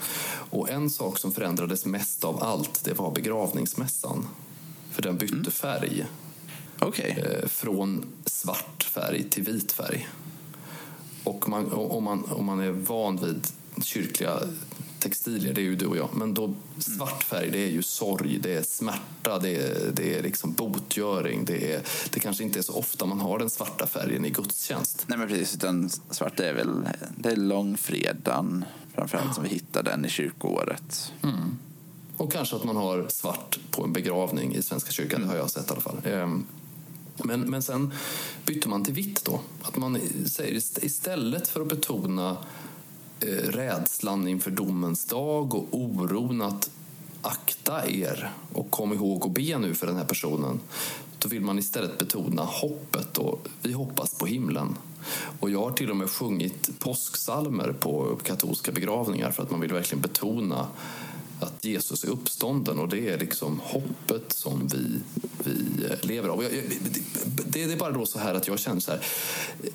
Och 0.50 0.70
en 0.70 0.90
sak 0.90 1.18
som 1.18 1.32
förändrades 1.32 1.86
mest 1.86 2.24
av 2.24 2.42
allt, 2.42 2.84
det 2.84 2.94
var 2.94 3.14
begravningsmässan. 3.14 4.28
För 4.90 5.02
den 5.02 5.18
bytte 5.18 5.50
färg 5.50 6.06
Okej. 6.86 7.24
eh, 7.26 7.48
från 7.48 8.06
svart 8.26 8.84
färg 8.84 9.22
till 9.30 9.42
vit 9.42 9.72
färg. 9.72 10.08
Och 11.24 11.48
man, 11.48 11.72
om, 11.72 12.04
man, 12.04 12.24
om 12.24 12.44
man 12.44 12.60
är 12.60 12.70
van 12.70 13.16
vid 13.16 13.46
kyrkliga 13.84 14.38
textilier, 14.98 15.54
det 15.54 15.60
är 15.60 15.64
ju 15.64 15.76
du 15.76 15.86
och 15.86 15.96
jag, 15.96 16.08
men 16.14 16.34
då 16.34 16.54
svart 16.78 17.22
färg 17.22 17.50
det 17.50 17.58
är 17.58 17.70
ju 17.70 17.82
sorg, 17.82 18.38
det 18.42 18.54
är 18.54 18.62
smärta, 18.62 19.38
det 19.38 19.56
är, 19.56 19.92
det 19.92 20.18
är 20.18 20.22
liksom 20.22 20.52
botgöring. 20.52 21.44
Det, 21.44 21.72
är, 21.72 21.82
det 22.10 22.20
kanske 22.20 22.44
inte 22.44 22.58
är 22.58 22.62
så 22.62 22.74
ofta 22.74 23.06
man 23.06 23.20
har 23.20 23.38
den 23.38 23.50
svarta 23.50 23.86
färgen 23.86 24.24
i 24.24 24.30
gudstjänst. 24.30 25.04
Nej 25.06 25.18
men 25.18 25.28
precis, 25.28 25.54
utan 25.54 25.90
svart 26.10 26.40
är 26.40 26.54
väl 26.54 26.88
det 27.16 27.30
är 27.30 27.36
långfredagen 27.36 28.64
framförallt 28.94 29.34
som 29.34 29.44
vi 29.44 29.50
hittar 29.50 29.82
den 29.82 30.04
i 30.04 30.08
kyrkoåret. 30.08 31.12
Och 32.16 32.32
kanske 32.32 32.56
att 32.56 32.64
man 32.64 32.76
har 32.76 33.06
svart 33.08 33.58
på 33.70 33.84
en 33.84 33.92
begravning 33.92 34.54
i 34.54 34.62
Svenska 34.62 34.92
kyrkan, 34.92 35.20
det 35.20 35.26
har 35.26 35.36
jag 35.36 35.50
sett 35.50 35.68
i 35.68 35.72
alla 35.72 35.80
fall. 35.80 36.00
Ehm, 36.04 36.46
men, 37.16 37.40
men 37.40 37.62
sen 37.62 37.92
bytte 38.46 38.68
man 38.68 38.84
till 38.84 38.94
vitt 38.94 39.24
då. 39.24 39.40
Att 39.62 39.76
man 39.76 40.00
säger 40.26 40.54
istället 40.84 41.48
för 41.48 41.60
att 41.60 41.68
betona 41.68 42.36
eh, 43.20 43.26
rädslan 43.28 44.28
inför 44.28 44.50
domens 44.50 45.04
dag 45.04 45.54
och 45.54 45.66
oron 45.70 46.42
att 46.42 46.70
akta 47.22 47.88
er 47.88 48.32
och 48.52 48.70
kom 48.70 48.92
ihåg 48.92 49.24
att 49.24 49.32
be 49.32 49.58
nu 49.58 49.74
för 49.74 49.86
den 49.86 49.96
här 49.96 50.04
personen. 50.04 50.60
Då 51.18 51.28
vill 51.28 51.42
man 51.42 51.58
istället 51.58 51.98
betona 51.98 52.42
hoppet 52.42 53.18
och 53.18 53.48
vi 53.62 53.72
hoppas 53.72 54.14
på 54.18 54.26
himlen. 54.26 54.76
Och 55.40 55.50
jag 55.50 55.62
har 55.62 55.70
till 55.70 55.90
och 55.90 55.96
med 55.96 56.10
sjungit 56.10 56.78
påsksalmer 56.78 57.72
på 57.72 58.18
katolska 58.22 58.72
begravningar 58.72 59.30
för 59.30 59.42
att 59.42 59.50
man 59.50 59.60
vill 59.60 59.72
verkligen 59.72 60.02
betona 60.02 60.66
att 61.42 61.64
Jesus 61.64 62.04
är 62.04 62.08
uppstånden 62.08 62.78
och 62.78 62.88
det 62.88 63.08
är 63.08 63.18
liksom 63.18 63.60
hoppet 63.64 64.32
som 64.32 64.68
vi, 64.68 65.00
vi 65.44 65.86
lever 66.06 66.28
av. 66.28 66.44
Det 67.46 67.62
är 67.62 67.76
bara 67.76 67.92
då 67.92 68.06
så 68.06 68.18
här 68.18 68.34
att 68.34 68.48
jag 68.48 68.58
känner 68.58 68.80
så 68.80 68.90
här, 68.90 69.00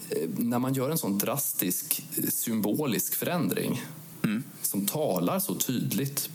eh, 0.09 0.29
när 0.37 0.59
man 0.59 0.73
gör 0.73 0.89
en 0.89 0.97
sån 0.97 1.17
drastisk 1.17 2.03
symbolisk 2.29 3.15
förändring 3.15 3.81
mm. 4.23 4.43
som 4.61 4.85
talar 4.85 5.39
så 5.39 5.55
tydligt 5.55 6.29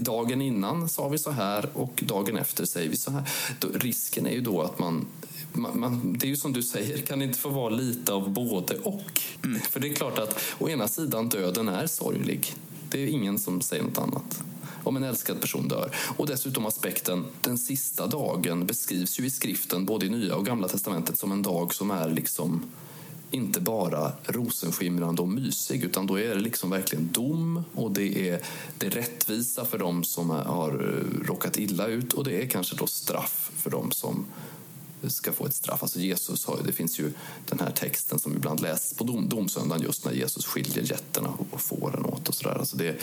dagen 0.00 0.42
innan 0.42 0.88
sa 0.88 1.08
vi 1.08 1.18
så 1.18 1.30
här 1.30 1.68
och 1.74 2.02
dagen 2.06 2.36
efter 2.36 2.64
säger 2.64 2.90
vi 2.90 2.96
så 2.96 3.10
här. 3.10 3.22
Då, 3.58 3.68
risken 3.68 4.26
är 4.26 4.30
ju 4.30 4.40
då 4.40 4.62
att 4.62 4.78
man, 4.78 5.06
man, 5.52 5.80
man, 5.80 6.18
det 6.18 6.26
är 6.26 6.28
ju 6.28 6.36
som 6.36 6.52
du 6.52 6.62
säger, 6.62 6.98
kan 6.98 7.18
det 7.18 7.24
inte 7.24 7.38
få 7.38 7.48
vara 7.48 7.68
lite 7.68 8.12
av 8.12 8.30
både 8.30 8.78
och? 8.78 9.20
Mm. 9.44 9.60
För 9.60 9.80
det 9.80 9.88
är 9.88 9.94
klart 9.94 10.18
att 10.18 10.38
å 10.58 10.68
ena 10.68 10.88
sidan 10.88 11.28
döden 11.28 11.68
är 11.68 11.86
sorglig. 11.86 12.54
Det 12.90 13.02
är 13.02 13.06
ingen 13.06 13.38
som 13.38 13.60
säger 13.60 13.82
något 13.82 13.98
annat 13.98 14.42
om 14.84 14.96
en 14.96 15.04
älskad 15.04 15.40
person 15.40 15.68
dör. 15.68 15.90
Och 16.16 16.26
dessutom 16.26 16.66
aspekten, 16.66 17.24
den 17.40 17.58
sista 17.58 18.06
dagen 18.06 18.66
beskrivs 18.66 19.20
ju 19.20 19.26
i 19.26 19.30
skriften, 19.30 19.84
både 19.84 20.06
i 20.06 20.10
Nya 20.10 20.36
och 20.36 20.46
Gamla 20.46 20.68
testamentet, 20.68 21.18
som 21.18 21.32
en 21.32 21.42
dag 21.42 21.74
som 21.74 21.90
är 21.90 22.10
liksom 22.10 22.62
inte 23.30 23.60
bara 23.60 24.12
rosenskimrande 24.24 25.22
och 25.22 25.28
mysig 25.28 25.84
utan 25.84 26.06
då 26.06 26.18
är 26.20 26.28
det 26.28 26.40
liksom 26.40 26.70
verkligen 26.70 27.12
dom 27.12 27.64
och 27.74 27.90
det 27.90 28.28
är 28.28 28.40
det 28.78 28.88
rättvisa 28.88 29.64
för 29.64 29.78
dem 29.78 30.04
som 30.04 30.30
har 30.30 30.70
råkat 31.26 31.58
illa 31.58 31.86
ut 31.86 32.12
och 32.12 32.24
det 32.24 32.42
är 32.42 32.48
kanske 32.48 32.76
då 32.76 32.86
straff 32.86 33.50
för 33.56 33.70
dem 33.70 33.90
som 33.90 34.26
ska 35.10 35.32
få 35.32 35.46
ett 35.46 35.54
straff. 35.54 35.82
Alltså 35.82 36.00
Jesus 36.00 36.44
har, 36.44 36.58
det 36.66 36.72
finns 36.72 37.00
ju 37.00 37.12
den 37.48 37.58
här 37.58 37.70
texten 37.70 38.18
som 38.18 38.36
ibland 38.36 38.60
läses 38.60 38.94
på 38.94 39.04
dom, 39.04 39.28
domsöndagen 39.28 39.84
just 39.84 40.04
när 40.04 40.12
Jesus 40.12 40.46
skiljer 40.46 40.82
getterna 40.82 41.32
och 41.50 41.60
fåren 41.60 42.04
åt 42.04 42.28
och 42.28 42.34
sådär. 42.34 42.54
Alltså 42.58 42.76
det, 42.76 42.96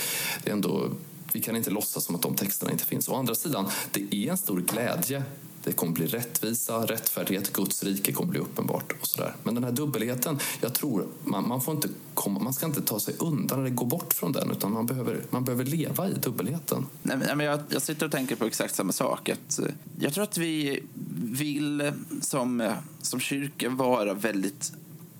det 0.44 0.50
är 0.50 0.54
ändå, 0.54 0.90
vi 1.34 1.42
kan 1.42 1.56
inte 1.56 1.70
låtsas 1.70 2.06
som 2.06 2.16
att 2.16 2.22
de 2.22 2.36
texterna 2.36 2.72
inte 2.72 2.86
finns. 2.86 3.10
Å 3.10 3.16
andra 3.16 3.36
sidan, 3.36 3.70
det 3.92 4.16
är 4.16 4.32
en 4.32 4.38
stor 4.38 4.62
glädje 4.62 5.24
det 5.64 5.72
kommer 5.72 5.94
bli 5.94 6.08
rättvisa, 6.08 6.86
rättfärdighet, 6.86 7.54
Guds 7.54 7.84
rike 7.84 8.12
kommer 8.12 8.32
bli 8.32 8.40
uppenbart. 8.40 8.94
och 9.02 9.08
så 9.08 9.22
där. 9.22 9.36
Men 9.44 9.56
den 9.56 9.64
här 9.64 9.72
dubbelheten, 9.72 10.40
jag 10.62 10.74
tror 10.74 11.08
man, 11.24 11.48
man, 11.48 11.62
får 11.62 11.76
inte 11.76 11.90
komma, 12.14 12.40
man 12.40 12.54
ska 12.54 12.66
inte 12.66 12.82
ta 12.82 13.00
sig 13.00 13.16
undan 13.20 13.60
eller 13.60 13.70
gå 13.70 13.86
bort 13.86 14.14
från 14.14 14.32
den 14.32 14.52
utan 14.52 14.72
man 14.72 14.86
behöver, 14.86 15.24
man 15.30 15.44
behöver 15.44 15.66
leva 15.66 16.10
i 16.10 16.14
dubbelheten. 16.14 16.86
Nej, 17.02 17.18
men 17.18 17.40
jag, 17.40 17.60
jag 17.70 17.82
sitter 17.82 18.06
och 18.06 18.12
tänker 18.12 18.36
på 18.36 18.46
exakt 18.46 18.76
samma 18.76 18.92
sak. 18.92 19.30
Att, 19.30 19.60
eh, 19.60 19.66
jag 20.00 20.14
tror 20.14 20.24
att 20.24 20.38
vi 20.38 20.84
vill 21.32 21.92
som, 22.22 22.62
eh, 22.62 22.74
som 23.02 23.20
kyrka 23.20 23.70
vara 23.70 24.14
väldigt 24.14 24.74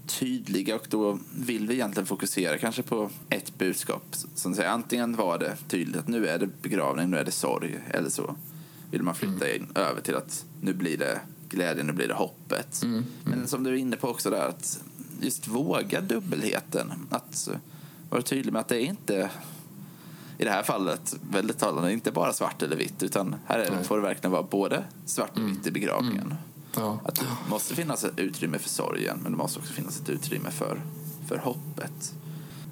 tydliga 0.06 0.76
och 0.76 0.86
då 0.90 1.20
vill 1.36 1.68
vi 1.68 1.74
egentligen 1.74 2.08
fokusera 2.08 2.58
kanske 2.58 2.84
på 2.84 3.10
ett 3.30 3.58
budskap. 3.58 4.04
Som 4.36 4.56
säger, 4.56 4.70
antingen 4.70 5.16
var 5.16 5.40
det 5.40 5.56
tydligt 5.68 5.96
att 5.96 6.08
nu 6.08 6.28
är 6.28 6.40
det 6.40 6.50
begravning, 6.62 7.10
nu 7.10 7.18
är 7.18 7.24
det 7.24 7.32
sorg 7.32 7.80
eller 7.90 8.10
så 8.10 8.36
vill 8.92 9.04
man 9.04 9.16
flytta 9.16 9.50
mm. 9.50 9.56
in, 9.56 9.68
över 9.76 10.02
till 10.02 10.16
att 10.16 10.46
nu 10.62 10.74
blir 10.74 10.98
det 10.98 11.20
glädjen, 11.50 11.88
nu 11.88 11.94
blir 11.94 12.08
det 12.08 12.14
hoppet. 12.14 12.84
Mm. 12.84 12.96
Mm. 12.96 13.08
Men 13.24 13.48
som 13.48 13.64
du 13.64 13.70
är 13.70 13.76
inne 13.76 13.96
på 13.96 14.08
också 14.08 14.30
där, 14.30 14.48
att 14.48 14.84
just 15.22 15.48
våga 15.48 16.02
dubbelheten. 16.02 16.92
Att 17.10 17.50
vara 18.10 18.22
tydlig 18.22 18.54
med 18.54 18.60
att 18.60 18.68
det 18.68 18.78
är 18.78 18.86
inte 18.86 19.30
i 20.38 20.44
det 20.44 20.50
här 20.50 20.64
fallet 20.64 21.16
väldigt 21.32 21.60
talande, 21.60 21.94
inte 21.94 22.12
bara 22.12 22.34
svart 22.34 22.62
eller 22.62 22.76
vitt 22.76 23.04
utan 23.04 23.36
här 23.46 23.60
är 23.60 23.72
det, 23.72 23.84
får 23.84 23.98
det 23.98 24.04
verkligen 24.04 24.32
vara 24.32 24.44
både 24.44 24.84
svart 25.06 25.38
och 25.38 25.48
vitt 25.48 25.68
i 25.68 25.72
begravningen. 25.72 26.26
Mm. 26.26 26.38
Ja. 26.76 27.00
Att 27.06 27.16
det 27.16 27.26
måste 27.50 27.76
finnas 27.76 28.04
ett 28.04 28.20
utrymme 28.20 28.60
för 28.60 28.70
sorgen 28.70 29.20
men 29.24 29.32
det 29.32 29.38
måste 29.38 29.60
också 29.60 29.74
finnas 29.74 30.00
ett 30.00 30.10
utrymme 30.10 30.52
för, 30.52 30.82
för 31.28 31.38
hoppet. 31.38 32.14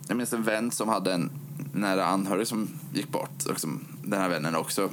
Jag 0.08 0.18
minns 0.18 0.34
en 0.34 0.44
vän 0.44 0.72
som 0.72 0.89
hade 0.89 1.13
en 1.13 1.32
nära 1.74 2.06
anhörig 2.06 2.48
som 2.48 2.70
gick 2.94 3.08
bort. 3.08 3.46
Och 3.50 3.60
som 3.60 3.86
den 4.03 4.22
här 4.22 4.30
vännen 4.30 4.56
också 4.56 4.89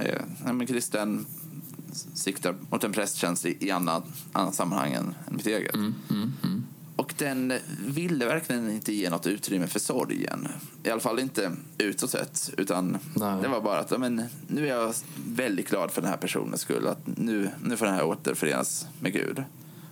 eh, 0.00 0.22
men 0.44 0.66
kristen 0.66 1.26
siktar 2.14 2.54
mot 2.70 2.84
en 2.84 2.92
prästtjänst 2.92 3.46
i, 3.46 3.56
i 3.60 3.70
annat, 3.70 4.04
annat 4.32 4.54
sammanhang 4.54 4.92
än, 4.92 5.14
än 5.28 5.36
mitt 5.36 5.46
eget. 5.46 5.74
Mm, 5.74 5.94
mm, 6.10 6.32
mm. 6.42 6.45
Den 7.18 7.52
ville 7.86 8.26
verkligen 8.26 8.70
inte 8.70 8.92
ge 8.92 9.10
något 9.10 9.26
utrymme 9.26 9.66
för 9.66 9.78
sorgen. 9.78 10.48
I 10.82 10.90
alla 10.90 11.00
fall 11.00 11.18
inte 11.18 11.52
utåt 11.78 12.10
sett. 12.10 12.54
Utan 12.56 12.98
Nej. 13.14 13.42
det 13.42 13.48
var 13.48 13.60
bara 13.60 13.78
att 13.78 14.00
men, 14.00 14.22
nu 14.46 14.68
är 14.68 14.76
jag 14.76 14.94
väldigt 15.28 15.68
glad 15.68 15.90
för 15.90 16.02
den 16.02 16.10
här 16.10 16.16
personens 16.16 16.60
skull. 16.60 16.86
Att 16.86 17.00
nu, 17.04 17.50
nu 17.64 17.76
får 17.76 17.86
den 17.86 17.94
här 17.94 18.04
återförenas 18.04 18.86
med 19.00 19.12
Gud. 19.12 19.44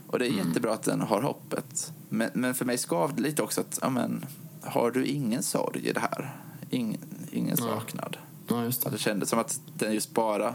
Och 0.07 0.19
det 0.19 0.26
är 0.26 0.33
mm. 0.33 0.49
jättebra 0.49 0.73
att 0.73 0.83
den 0.83 1.00
har 1.00 1.23
hoppet. 1.23 1.93
Men, 2.09 2.31
men 2.35 2.54
för 2.54 2.64
mig 2.64 2.78
skavde 2.78 3.23
lite 3.23 3.43
också 3.43 3.61
att, 3.61 3.78
ja, 3.83 3.90
men, 3.90 4.26
har 4.61 4.90
du 4.90 5.07
ingen 5.07 5.43
sorg 5.43 5.88
i 5.88 5.93
det 5.93 6.00
här? 6.00 6.37
Ingen, 6.71 7.00
ingen 7.31 7.57
saknad? 7.57 8.16
Ja, 8.49 8.64
just 8.64 8.85
det. 8.85 8.90
det 8.90 8.99
kändes 8.99 9.28
som 9.28 9.38
att 9.38 9.61
den 9.78 9.95
just 9.95 10.14
bara 10.14 10.54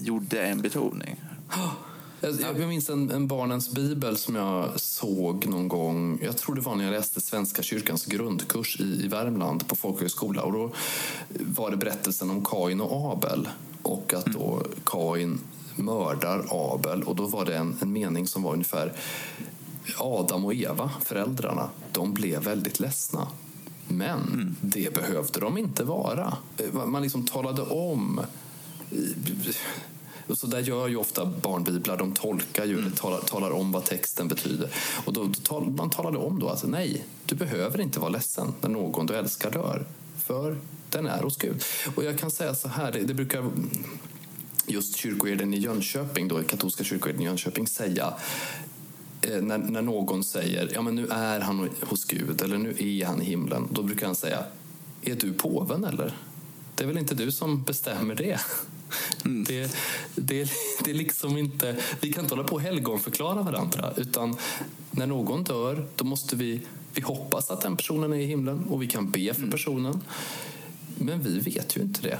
gjorde 0.00 0.42
en 0.42 0.62
betoning. 0.62 1.20
Jag 2.22 2.68
minns 2.68 2.90
en, 2.90 3.10
en, 3.10 3.26
barnens 3.26 3.70
bibel 3.70 4.16
som 4.16 4.34
jag 4.34 4.80
såg 4.80 5.46
någon 5.46 5.68
gång. 5.68 6.18
Jag 6.22 6.36
tror 6.36 6.54
det 6.54 6.60
var 6.60 6.74
när 6.74 6.84
jag 6.84 6.92
läste 6.92 7.20
Svenska 7.20 7.62
kyrkans 7.62 8.06
grundkurs 8.06 8.80
i, 8.80 9.04
i 9.04 9.08
Värmland 9.08 9.68
på 9.68 9.76
folkhögskola. 9.76 10.42
Och 10.42 10.52
då 10.52 10.72
var 11.28 11.70
det 11.70 11.76
berättelsen 11.76 12.30
om 12.30 12.44
Kain 12.44 12.80
och 12.80 13.12
Abel. 13.12 13.48
Och 13.82 14.14
att 14.14 14.26
då. 14.26 14.62
Kain 14.84 15.40
mördar 15.76 16.46
Abel. 16.50 17.02
Och 17.02 17.16
då 17.16 17.26
var 17.26 17.44
det 17.44 17.56
en, 17.56 17.76
en 17.80 17.92
mening 17.92 18.26
som 18.26 18.42
var 18.42 18.52
ungefär 18.52 18.92
Adam 19.98 20.44
och 20.44 20.54
Eva, 20.54 20.90
föräldrarna, 21.04 21.70
de 21.92 22.14
blev 22.14 22.42
väldigt 22.42 22.80
ledsna. 22.80 23.28
Men 23.88 24.22
mm. 24.22 24.56
det 24.60 24.94
behövde 24.94 25.40
de 25.40 25.58
inte 25.58 25.84
vara. 25.84 26.36
Man 26.72 27.02
liksom 27.02 27.26
talade 27.26 27.62
om 27.62 28.20
så 30.38 30.46
där 30.46 30.60
gör 30.60 30.88
ju 30.88 30.96
ofta 30.96 31.26
barnbiblar, 31.26 31.96
de 31.96 32.12
tolkar 32.12 32.64
ju, 32.64 32.78
mm. 32.78 32.92
talar, 32.92 33.20
talar, 33.20 33.50
om 33.50 33.72
vad 33.72 33.84
texten 33.84 34.28
betyder. 34.28 34.70
Och 35.04 35.12
då, 35.12 35.30
tal, 35.42 35.70
man 35.70 35.90
talade 35.90 36.18
om 36.18 36.38
då 36.38 36.48
att 36.48 36.64
nej, 36.64 37.04
du 37.26 37.34
behöver 37.34 37.80
inte 37.80 38.00
vara 38.00 38.10
ledsen 38.10 38.54
när 38.60 38.68
någon 38.68 39.06
du 39.06 39.14
älskar 39.14 39.50
dör. 39.50 39.86
För 40.24 40.56
den 40.90 41.06
är 41.06 41.22
hos 41.22 41.36
Gud. 41.36 41.64
Och 41.96 42.04
jag 42.04 42.18
kan 42.18 42.30
säga 42.30 42.54
så 42.54 42.68
här, 42.68 42.92
det, 42.92 43.00
det 43.00 43.14
brukar 43.14 43.50
just 44.66 44.96
kyrkoherden 44.96 45.54
i 45.54 45.58
Jönköping, 45.58 46.28
då, 46.28 46.42
katolska 46.42 46.84
kyrkoherden 46.84 47.22
i 47.22 47.24
Jönköping, 47.24 47.66
säga 47.66 48.14
Eh, 49.22 49.42
när, 49.42 49.58
när 49.58 49.82
någon 49.82 50.24
säger 50.24 50.70
ja 50.74 50.82
men 50.82 50.94
nu 50.94 51.06
är 51.10 51.40
han 51.40 51.70
hos 51.80 52.04
Gud 52.04 52.42
eller 52.42 52.58
nu 52.58 52.74
är 52.78 53.06
han 53.06 53.22
i 53.22 53.24
himlen, 53.24 53.68
då 53.70 53.82
brukar 53.82 54.06
han 54.06 54.14
säga 54.14 54.44
är 55.02 55.14
du 55.14 55.32
påven 55.32 55.84
eller? 55.84 56.16
Det 56.74 56.84
är 56.84 56.88
väl 56.88 56.98
inte 56.98 57.14
du 57.14 57.32
som 57.32 57.62
bestämmer 57.62 58.14
det? 58.14 58.40
Mm. 59.24 59.44
Det, 59.52 59.76
det, 60.14 60.50
det 60.84 60.90
är 60.90 60.94
liksom 60.94 61.38
inte, 61.38 61.76
vi 62.00 62.12
kan 62.12 62.24
inte 62.24 62.34
hålla 62.34 62.48
på 62.48 62.54
och 62.54 62.60
helgonförklara 62.60 63.42
varandra 63.42 63.92
utan 63.96 64.36
när 64.90 65.06
någon 65.06 65.44
dör 65.44 65.86
då 65.96 66.04
måste 66.04 66.36
vi, 66.36 66.60
vi 66.94 67.02
hoppas 67.02 67.50
att 67.50 67.60
den 67.60 67.76
personen 67.76 68.12
är 68.12 68.16
i 68.16 68.26
himlen 68.26 68.64
och 68.70 68.82
vi 68.82 68.86
kan 68.86 69.10
be 69.10 69.34
för 69.34 69.40
mm. 69.40 69.50
personen. 69.50 70.00
Men 70.98 71.22
vi 71.22 71.38
vet 71.38 71.76
ju 71.76 71.80
inte 71.80 72.02
det. 72.02 72.18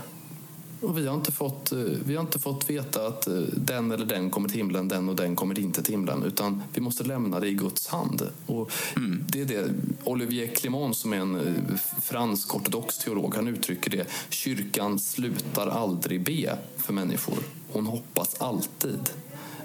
Och 0.83 0.99
vi 0.99 1.07
har, 1.07 1.15
inte 1.15 1.33
fått, 1.33 1.73
eh, 1.73 1.79
vi 1.79 2.15
har 2.15 2.21
inte 2.23 2.39
fått 2.39 2.71
veta 2.71 3.07
att 3.07 3.27
eh, 3.27 3.35
den 3.53 3.91
eller 3.91 4.07
den 4.07 4.31
kommer 4.31 4.49
till 4.49 4.59
himlen, 4.59 4.89
den 4.89 5.09
och 5.09 5.17
den 5.17 5.37
kommer 5.37 5.59
inte 5.59 5.83
till 5.83 5.93
himlen. 5.93 6.23
Utan 6.23 6.63
vi 6.75 6.81
måste 6.81 7.05
lämna 7.05 7.41
det 7.41 7.49
i 7.49 7.55
Guds 7.55 7.87
hand. 7.87 8.29
Och 8.47 8.71
mm. 8.97 9.25
det 9.29 9.41
är 9.41 9.45
det 9.45 9.71
Olivier 10.05 10.47
Clément 10.47 10.97
som 10.97 11.13
är 11.13 11.17
en 11.17 11.35
eh, 11.37 11.77
fransk 12.03 12.55
ortodox 12.55 12.99
teolog, 12.99 13.35
han 13.35 13.49
uttrycker 13.49 13.91
det. 13.91 14.07
Kyrkan 14.29 14.99
slutar 14.99 15.67
aldrig 15.69 16.25
be 16.25 16.59
för 16.77 16.93
människor. 16.93 17.39
Hon 17.73 17.87
hoppas 17.87 18.41
alltid 18.41 19.11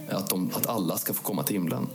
att, 0.09 0.29
de, 0.29 0.51
att 0.53 0.67
alla 0.67 0.97
ska 0.97 1.13
få 1.13 1.23
komma 1.23 1.43
till 1.43 1.55
himlen. 1.55 1.87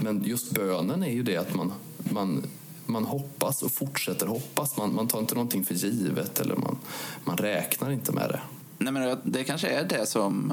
Men 0.00 0.24
just 0.24 0.50
bönen 0.50 1.02
är 1.02 1.12
ju 1.12 1.22
det 1.22 1.36
att 1.36 1.54
man, 1.54 1.72
man 1.98 2.42
man 2.86 3.04
hoppas 3.04 3.62
och 3.62 3.72
fortsätter 3.72 4.26
hoppas. 4.26 4.76
Man, 4.76 4.94
man 4.94 5.08
tar 5.08 5.18
inte 5.18 5.34
någonting 5.34 5.64
för 5.64 5.74
givet 5.74 6.40
eller 6.40 6.56
man, 6.56 6.78
man 7.24 7.36
räknar 7.36 7.90
inte 7.90 8.12
med 8.12 8.28
det. 8.28 8.40
Nej, 8.78 8.92
men 8.92 9.18
det 9.22 9.44
kanske 9.44 9.68
är 9.68 9.84
det 9.84 10.06
som... 10.06 10.52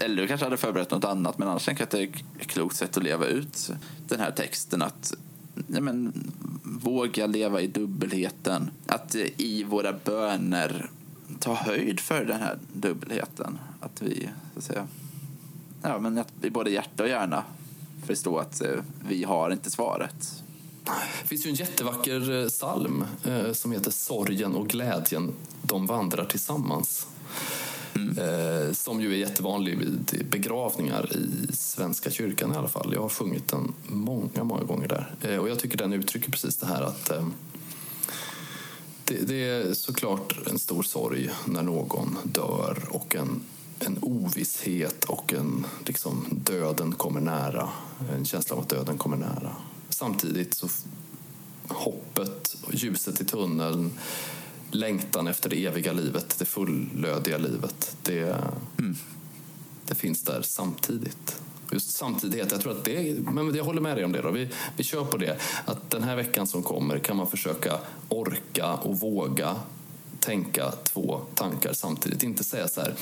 Eller 0.00 0.22
du 0.22 0.28
kanske 0.28 0.46
hade 0.46 0.56
förberett 0.56 0.90
något 0.90 1.04
annat, 1.04 1.38
men 1.38 1.48
annars 1.48 1.64
tänker 1.64 1.80
jag 1.80 1.86
att 1.86 1.90
det 1.90 2.02
är 2.02 2.42
ett 2.42 2.46
klokt 2.46 2.76
sätt 2.76 2.96
att 2.96 3.02
leva 3.02 3.26
ut 3.26 3.70
den 4.08 4.20
här 4.20 4.30
texten. 4.30 4.82
Att 4.82 5.14
nej, 5.54 5.80
men, 5.80 6.12
våga 6.62 7.26
leva 7.26 7.60
i 7.60 7.66
dubbelheten. 7.66 8.70
Att 8.86 9.14
i 9.36 9.64
våra 9.64 9.92
böner 9.92 10.90
ta 11.38 11.54
höjd 11.54 12.00
för 12.00 12.24
den 12.24 12.40
här 12.40 12.58
dubbelheten. 12.72 13.58
Att 13.80 14.02
vi, 14.02 14.28
så 14.52 14.58
att 14.58 14.64
säga, 14.64 14.86
ja, 15.82 15.98
men 15.98 16.18
att 16.18 16.32
i 16.42 16.50
både 16.50 16.70
hjärta 16.70 17.02
och 17.02 17.08
hjärna 17.08 17.44
förstå 18.06 18.38
att 18.38 18.60
eh, 18.60 18.82
vi 19.08 19.24
har 19.24 19.50
inte 19.50 19.70
svaret. 19.70 20.42
Det 21.22 21.28
finns 21.28 21.46
ju 21.46 21.50
en 21.50 21.56
jättevacker 21.56 22.42
eh, 22.42 22.48
psalm 22.48 23.04
eh, 23.24 23.52
som 23.52 23.72
heter 23.72 23.90
Sorgen 23.90 24.54
och 24.54 24.68
glädjen, 24.68 25.32
de 25.62 25.86
vandrar 25.86 26.24
tillsammans. 26.24 27.06
Mm. 27.94 28.18
Eh, 28.18 28.72
som 28.72 29.00
ju 29.00 29.12
är 29.12 29.16
jättevanlig 29.16 29.78
vid 29.78 30.26
begravningar 30.30 31.16
i 31.16 31.52
Svenska 31.52 32.10
kyrkan 32.10 32.52
i 32.52 32.56
alla 32.56 32.68
fall. 32.68 32.92
Jag 32.92 33.02
har 33.02 33.08
sjungit 33.08 33.48
den 33.48 33.74
många, 33.86 34.44
många 34.44 34.62
gånger 34.62 34.88
där. 34.88 35.14
Eh, 35.22 35.36
och 35.36 35.48
jag 35.48 35.58
tycker 35.58 35.78
den 35.78 35.92
uttrycker 35.92 36.30
precis 36.30 36.56
det 36.56 36.66
här 36.66 36.82
att 36.82 37.10
eh, 37.10 37.26
det, 39.04 39.28
det, 39.28 39.48
är 39.48 39.74
såklart 39.74 40.48
en 40.50 40.58
stor 40.58 40.82
sorg 40.82 41.30
när 41.44 41.62
någon 41.62 42.18
dör 42.24 42.78
och 42.90 43.16
en, 43.16 43.40
en 43.78 43.98
ovisshet 44.02 45.04
och 45.04 45.32
en 45.32 45.66
liksom, 45.86 46.24
döden 46.30 46.92
kommer 46.92 47.20
nära. 47.20 47.68
En 48.16 48.24
känsla 48.24 48.56
av 48.56 48.62
att 48.62 48.68
döden 48.68 48.98
kommer 48.98 49.16
nära. 49.16 49.56
Samtidigt 49.88 50.54
så 50.54 50.68
hoppet 51.68 52.56
och 52.62 52.74
ljuset 52.74 53.20
i 53.20 53.24
tunneln 53.24 53.90
längtan 54.70 55.26
efter 55.26 55.50
det 55.50 55.66
eviga 55.66 55.92
livet, 55.92 56.38
det 56.38 56.44
fullödiga 56.44 57.38
livet, 57.38 57.96
det, 58.02 58.36
mm. 58.78 58.96
det 59.86 59.94
finns 59.94 60.22
där 60.22 60.42
samtidigt. 60.42 61.40
Just 61.72 61.90
samtidighet, 61.90 62.52
jag 62.52 62.60
tror 62.60 62.72
att 62.72 62.84
det, 62.84 63.16
men 63.32 63.54
jag 63.54 63.64
håller 63.64 63.80
med 63.80 63.96
dig 63.96 64.04
om 64.04 64.12
det. 64.12 64.22
Då. 64.22 64.30
Vi, 64.30 64.48
vi 64.76 64.84
kör 64.84 65.04
på 65.04 65.16
det. 65.16 65.40
Att 65.64 65.90
den 65.90 66.02
här 66.02 66.16
veckan 66.16 66.46
som 66.46 66.62
kommer 66.62 66.98
kan 66.98 67.16
man 67.16 67.30
försöka 67.30 67.78
orka 68.08 68.74
och 68.74 69.00
våga 69.00 69.56
tänka 70.20 70.72
två 70.84 71.20
tankar 71.34 71.72
samtidigt. 71.72 72.22
Inte 72.22 72.44
säga 72.44 72.68
så 72.68 72.80
här, 72.80 72.94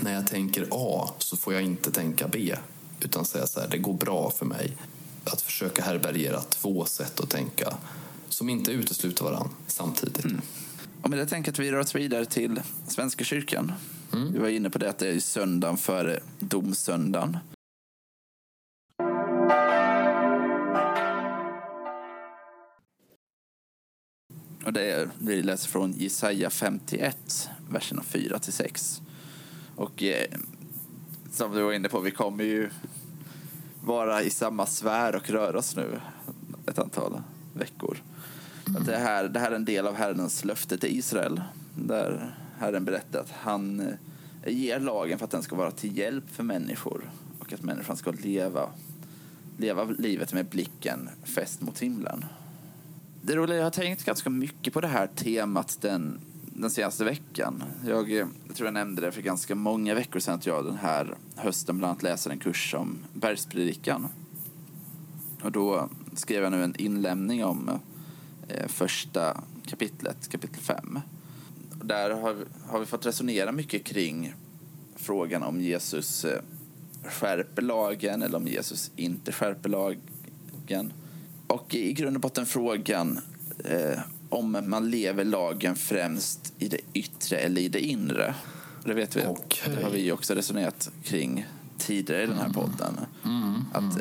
när 0.00 0.14
jag 0.14 0.26
tänker 0.26 0.66
A 0.70 1.10
så 1.18 1.36
får 1.36 1.54
jag 1.54 1.62
inte 1.62 1.90
tänka 1.90 2.28
B. 2.28 2.56
Utan 3.00 3.24
säga 3.24 3.46
så 3.46 3.60
här, 3.60 3.68
det 3.68 3.78
går 3.78 3.94
bra 3.94 4.30
för 4.30 4.46
mig. 4.46 4.76
Att 5.24 5.42
försöka 5.42 5.82
härbärgera 5.82 6.40
två 6.40 6.84
sätt 6.84 7.20
att 7.20 7.30
tänka 7.30 7.74
som 8.28 8.48
inte 8.48 8.72
utesluter 8.72 9.24
varandra 9.24 9.50
samtidigt. 9.66 10.24
Mm. 10.24 10.40
Och 11.02 11.10
med 11.10 11.18
det 11.18 11.26
tänker 11.26 11.52
att 11.52 11.58
vi 11.58 11.72
rör 11.72 11.78
oss 11.78 11.94
vidare 11.94 12.24
till 12.24 12.60
Svenska 12.88 13.24
kyrkan. 13.24 13.72
Mm. 14.12 14.32
Vi 14.32 14.38
var 14.38 14.48
inne 14.48 14.70
på 14.70 14.78
det 14.78 14.90
att 14.90 14.98
det 14.98 15.08
är 15.08 15.20
söndagen 15.20 15.76
före 15.76 16.20
domsöndagen. 16.38 17.38
Och 24.64 24.72
det 24.72 24.90
är, 24.90 25.08
vi 25.18 25.42
läser 25.42 25.68
från 25.68 25.92
Jesaja 25.92 26.50
51, 26.50 27.48
verserna 27.70 28.02
4 28.02 28.38
till 28.38 28.52
6. 28.52 29.02
Och 29.76 30.02
eh, 30.02 30.26
som 31.32 31.52
du 31.52 31.62
var 31.62 31.72
inne 31.72 31.88
på, 31.88 32.00
vi 32.00 32.10
kommer 32.10 32.44
ju 32.44 32.70
vara 33.84 34.22
i 34.22 34.30
samma 34.30 34.66
sfär 34.66 35.16
och 35.16 35.30
röra 35.30 35.58
oss 35.58 35.76
nu 35.76 36.00
ett 36.66 36.78
antal 36.78 37.22
veckor. 37.54 37.98
Att 38.66 38.86
det, 38.86 38.96
här, 38.96 39.28
det 39.28 39.40
här 39.40 39.50
är 39.50 39.56
en 39.56 39.64
del 39.64 39.86
av 39.86 39.94
Herrens 39.94 40.44
löfte 40.44 40.78
till 40.78 40.98
Israel. 40.98 41.42
Där 41.74 42.34
Herren 42.58 42.84
berättar 42.84 43.20
att 43.20 43.30
han 43.30 43.80
eh, 43.80 44.52
ger 44.54 44.80
lagen 44.80 45.18
för 45.18 45.24
att 45.24 45.30
den 45.30 45.42
ska 45.42 45.56
vara 45.56 45.70
till 45.70 45.98
hjälp 45.98 46.24
för 46.30 46.42
människor 46.42 47.10
och 47.38 47.52
att 47.52 47.62
människan 47.62 47.96
ska 47.96 48.10
leva, 48.10 48.68
leva 49.58 49.84
livet 49.84 50.32
med 50.32 50.46
blicken 50.46 51.08
fäst 51.24 51.60
mot 51.60 51.78
himlen. 51.78 52.24
Det 53.22 53.36
roliga, 53.36 53.56
jag 53.56 53.64
har 53.64 53.70
tänkt 53.70 54.04
ganska 54.04 54.30
mycket 54.30 54.72
på 54.72 54.80
det 54.80 54.88
här 54.88 55.06
temat 55.06 55.78
den, 55.80 56.20
den 56.44 56.70
senaste 56.70 57.04
veckan. 57.04 57.64
Jag, 57.86 58.12
eh, 58.12 58.26
jag 58.46 58.56
tror 58.56 58.66
jag 58.66 58.74
nämnde 58.74 59.02
det 59.02 59.12
för 59.12 59.22
ganska 59.22 59.54
många 59.54 59.94
veckor 59.94 60.20
sedan 60.20 60.34
att 60.34 60.46
jag 60.46 60.64
den 60.64 60.76
här 60.76 61.14
hösten 61.36 61.78
bland 61.78 61.90
annat 61.90 62.02
läser 62.02 62.30
en 62.30 62.38
kurs 62.38 62.74
om 62.74 62.98
bergspredikan. 63.14 64.08
Och 65.42 65.52
då 65.52 65.88
skrev 66.14 66.42
jag 66.42 66.52
nu 66.52 66.64
en 66.64 66.76
inlämning 66.76 67.44
om 67.44 67.68
eh, 67.68 67.74
första 68.66 69.40
kapitlet, 69.66 70.28
kapitel 70.28 70.62
5. 70.62 71.00
Där 71.82 72.10
har 72.10 72.36
har 72.66 72.80
vi 72.80 72.86
fått 72.86 73.06
resonera 73.06 73.52
mycket 73.52 73.84
kring 73.84 74.34
frågan 74.96 75.42
om 75.42 75.60
Jesus 75.60 76.24
eh, 76.24 76.40
skärper 77.04 77.62
lagen 77.62 78.22
eller 78.22 78.36
om 78.36 78.46
Jesus 78.46 78.90
inte 78.96 79.32
skärper 79.32 79.68
lagen. 79.68 80.92
Och 81.46 81.74
i 81.74 81.92
grund 81.92 82.16
och 82.16 82.20
botten 82.20 82.46
frågan 82.46 83.20
eh, 83.64 83.98
om 84.28 84.64
man 84.66 84.90
lever 84.90 85.24
lagen 85.24 85.76
främst 85.76 86.52
i 86.58 86.68
det 86.68 86.80
yttre 86.92 87.36
eller 87.36 87.62
i 87.62 87.68
det 87.68 87.80
inre. 87.80 88.34
Det 88.84 88.94
vet 88.94 89.16
vi. 89.16 89.26
Okay. 89.26 89.74
Det 89.74 89.82
har 89.82 89.90
vi 89.90 90.12
också 90.12 90.34
resonerat 90.34 90.90
kring 91.04 91.46
tidigare 91.78 92.22
i 92.22 92.26
den 92.26 92.36
här 92.36 92.44
mm. 92.44 92.54
podden. 92.54 93.00
Mm. 93.24 93.42
Mm. 93.42 93.64
Att, 93.72 93.94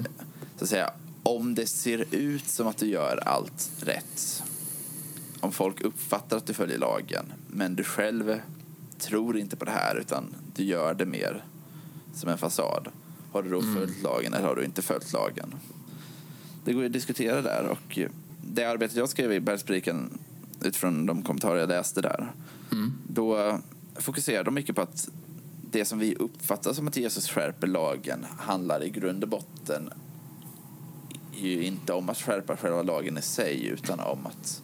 så 0.57 0.63
att 0.63 0.69
säga, 0.69 0.93
om 1.23 1.55
det 1.55 1.67
ser 1.67 2.05
ut 2.11 2.47
som 2.47 2.67
att 2.67 2.77
du 2.77 2.85
gör 2.85 3.19
allt 3.25 3.71
rätt, 3.79 4.43
om 5.39 5.51
folk 5.51 5.81
uppfattar 5.81 6.37
att 6.37 6.45
du 6.45 6.53
följer 6.53 6.77
lagen, 6.77 7.25
men 7.47 7.75
du 7.75 7.83
själv 7.83 8.41
tror 8.99 9.37
inte 9.37 9.55
på 9.55 9.65
det 9.65 9.71
här 9.71 9.95
utan 9.95 10.35
du 10.55 10.63
gör 10.63 10.93
det 10.93 11.05
mer 11.05 11.43
som 12.13 12.29
en 12.29 12.37
fasad. 12.37 12.87
Har 13.31 13.43
du 13.43 13.49
då 13.49 13.59
mm. 13.59 13.75
följt 13.75 14.03
lagen 14.03 14.33
eller 14.33 14.47
har 14.47 14.55
du 14.55 14.65
inte 14.65 14.81
följt 14.81 15.13
lagen? 15.13 15.53
Det 16.65 16.73
går 16.73 16.85
att 16.85 16.93
diskutera 16.93 17.41
där 17.41 17.63
och 17.63 17.99
det 18.41 18.65
arbetet 18.65 18.97
jag 18.97 19.09
skrev 19.09 19.33
i 19.33 19.39
Bergspredikan 19.39 20.19
utifrån 20.63 21.05
de 21.05 21.23
kommentarer 21.23 21.59
jag 21.59 21.69
läste 21.69 22.01
där, 22.01 22.31
mm. 22.71 22.93
då 23.07 23.59
fokuserar 23.95 24.43
de 24.43 24.53
mycket 24.53 24.75
på 24.75 24.81
att 24.81 25.09
det 25.71 25.85
som 25.85 25.99
vi 25.99 26.15
uppfattar 26.15 26.73
som 26.73 26.87
att 26.87 26.97
Jesus 26.97 27.29
skärper 27.29 27.67
lagen 27.67 28.25
handlar 28.37 28.83
i 28.83 28.89
grund 28.89 29.23
och 29.23 29.29
botten 29.29 29.89
ju 31.49 31.63
inte 31.63 31.93
om 31.93 32.09
att 32.09 32.17
skärpa 32.17 32.57
själva 32.57 32.81
lagen 32.81 33.17
i 33.17 33.21
sig 33.21 33.65
utan 33.65 33.99
om 33.99 34.25
att 34.25 34.63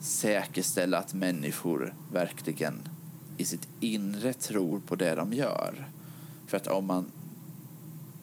säkerställa 0.00 0.98
att 0.98 1.14
människor 1.14 1.94
verkligen 2.12 2.88
i 3.36 3.44
sitt 3.44 3.68
inre 3.80 4.32
tror 4.32 4.80
på 4.80 4.96
det 4.96 5.14
de 5.14 5.32
gör. 5.32 5.88
För 6.46 6.56
att 6.56 6.66
om 6.66 6.86
man 6.86 7.10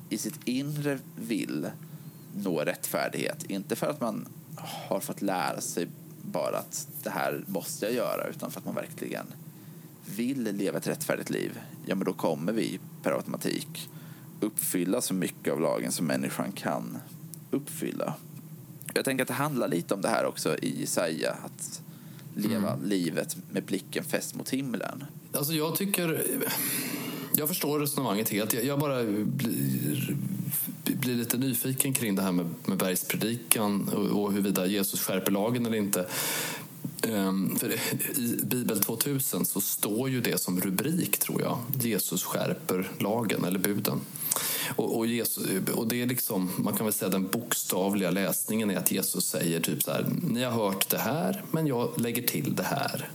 i 0.10 0.18
sitt 0.18 0.40
inre 0.46 1.00
vill 1.16 1.68
nå 2.36 2.60
rättfärdighet, 2.60 3.44
inte 3.44 3.76
för 3.76 3.88
att 3.88 4.02
man 4.02 4.28
har 4.88 5.00
fått 5.00 5.22
lära 5.22 5.62
sig 5.62 5.88
bara 6.22 6.58
att 6.58 6.88
det 7.04 7.10
här 7.10 7.44
måste 7.48 7.86
jag 7.86 7.96
göra, 7.96 8.28
utan 8.28 8.52
för 8.52 8.60
att 8.60 8.66
man 8.66 8.76
verkligen 8.76 9.26
vill 10.06 10.44
leva 10.44 10.78
ett 10.78 10.88
rättfärdigt 10.88 11.30
liv, 11.30 11.60
ja 11.86 11.96
men 11.96 12.06
då 12.06 12.14
kommer 12.14 12.54
vi 12.54 12.80
per 13.04 13.12
automatik 13.12 13.90
uppfylla 14.40 15.02
så 15.02 15.14
mycket 15.14 15.54
av 15.54 15.62
lagen 15.62 15.92
som 15.92 16.06
människan 16.06 16.52
kan 16.52 16.98
uppfylla. 17.54 18.14
Jag 18.94 19.06
tänker 19.06 19.22
att 19.22 19.28
det 19.28 19.34
handlar 19.34 19.68
lite 19.68 19.94
om 19.94 20.02
det 20.02 20.08
här 20.08 20.26
också 20.26 20.58
i 20.58 20.80
Jesaja, 20.80 21.32
att 21.32 21.82
leva 22.36 22.74
mm. 22.74 22.90
livet 22.90 23.38
med 23.52 23.64
blicken 23.64 24.04
fäst 24.04 24.36
mot 24.36 24.50
himlen. 24.50 25.04
Alltså 25.32 25.54
jag 25.54 25.76
tycker... 25.76 26.24
Jag 27.36 27.48
förstår 27.48 27.80
resonemanget 27.80 28.30
helt. 28.30 28.64
Jag, 28.64 28.80
bara 28.80 29.04
blir, 29.04 30.16
blir 30.84 31.16
lite 31.16 31.38
nyfiken 31.38 31.94
kring 31.94 32.16
det 32.16 32.22
här 32.22 32.32
med, 32.32 32.46
med 32.66 32.78
bergspredikan 32.78 33.90
och, 33.90 34.24
och 34.24 34.32
huruvida 34.32 34.66
Jesus 34.66 35.02
skärper 35.02 35.32
lagen 35.32 35.66
eller 35.66 35.78
inte. 35.78 36.06
Ehm, 37.10 37.56
för 37.56 37.72
I 38.20 38.40
Bibel 38.44 38.80
2000 38.80 39.46
så 39.46 39.62
står 39.62 40.10
ju 40.10 40.22
det 40.22 40.42
som 40.42 40.62
rubrik, 40.62 41.20
tror 41.20 41.42
jag. 41.42 41.58
Jesus 41.82 42.24
skärper 42.24 42.92
lagen, 43.00 43.46
eller 43.46 43.60
buden. 43.60 44.02
Och, 44.76 44.98
och, 44.98 45.08
Jesus, 45.08 45.48
och 45.76 45.88
det 45.88 46.02
är 46.02 46.06
liksom, 46.06 46.50
man 46.58 46.76
kan 46.76 46.86
väl 46.86 46.94
säga 46.94 47.10
den 47.10 47.28
bokstavliga 47.28 48.12
läsningen 48.12 48.72
är 48.72 48.78
att 48.78 48.92
Jesus 48.92 49.26
säger 49.26 49.60
typ 49.60 49.84
så 49.84 49.92
här, 49.92 50.06
ni 50.30 50.44
har 50.44 50.52
hört 50.52 50.90
det 50.90 50.98
här, 50.98 51.44
men 51.52 51.68
jag 51.68 51.90
lägger 51.98 52.22
till 52.22 52.56
det 52.56 52.64
här. 52.64 53.10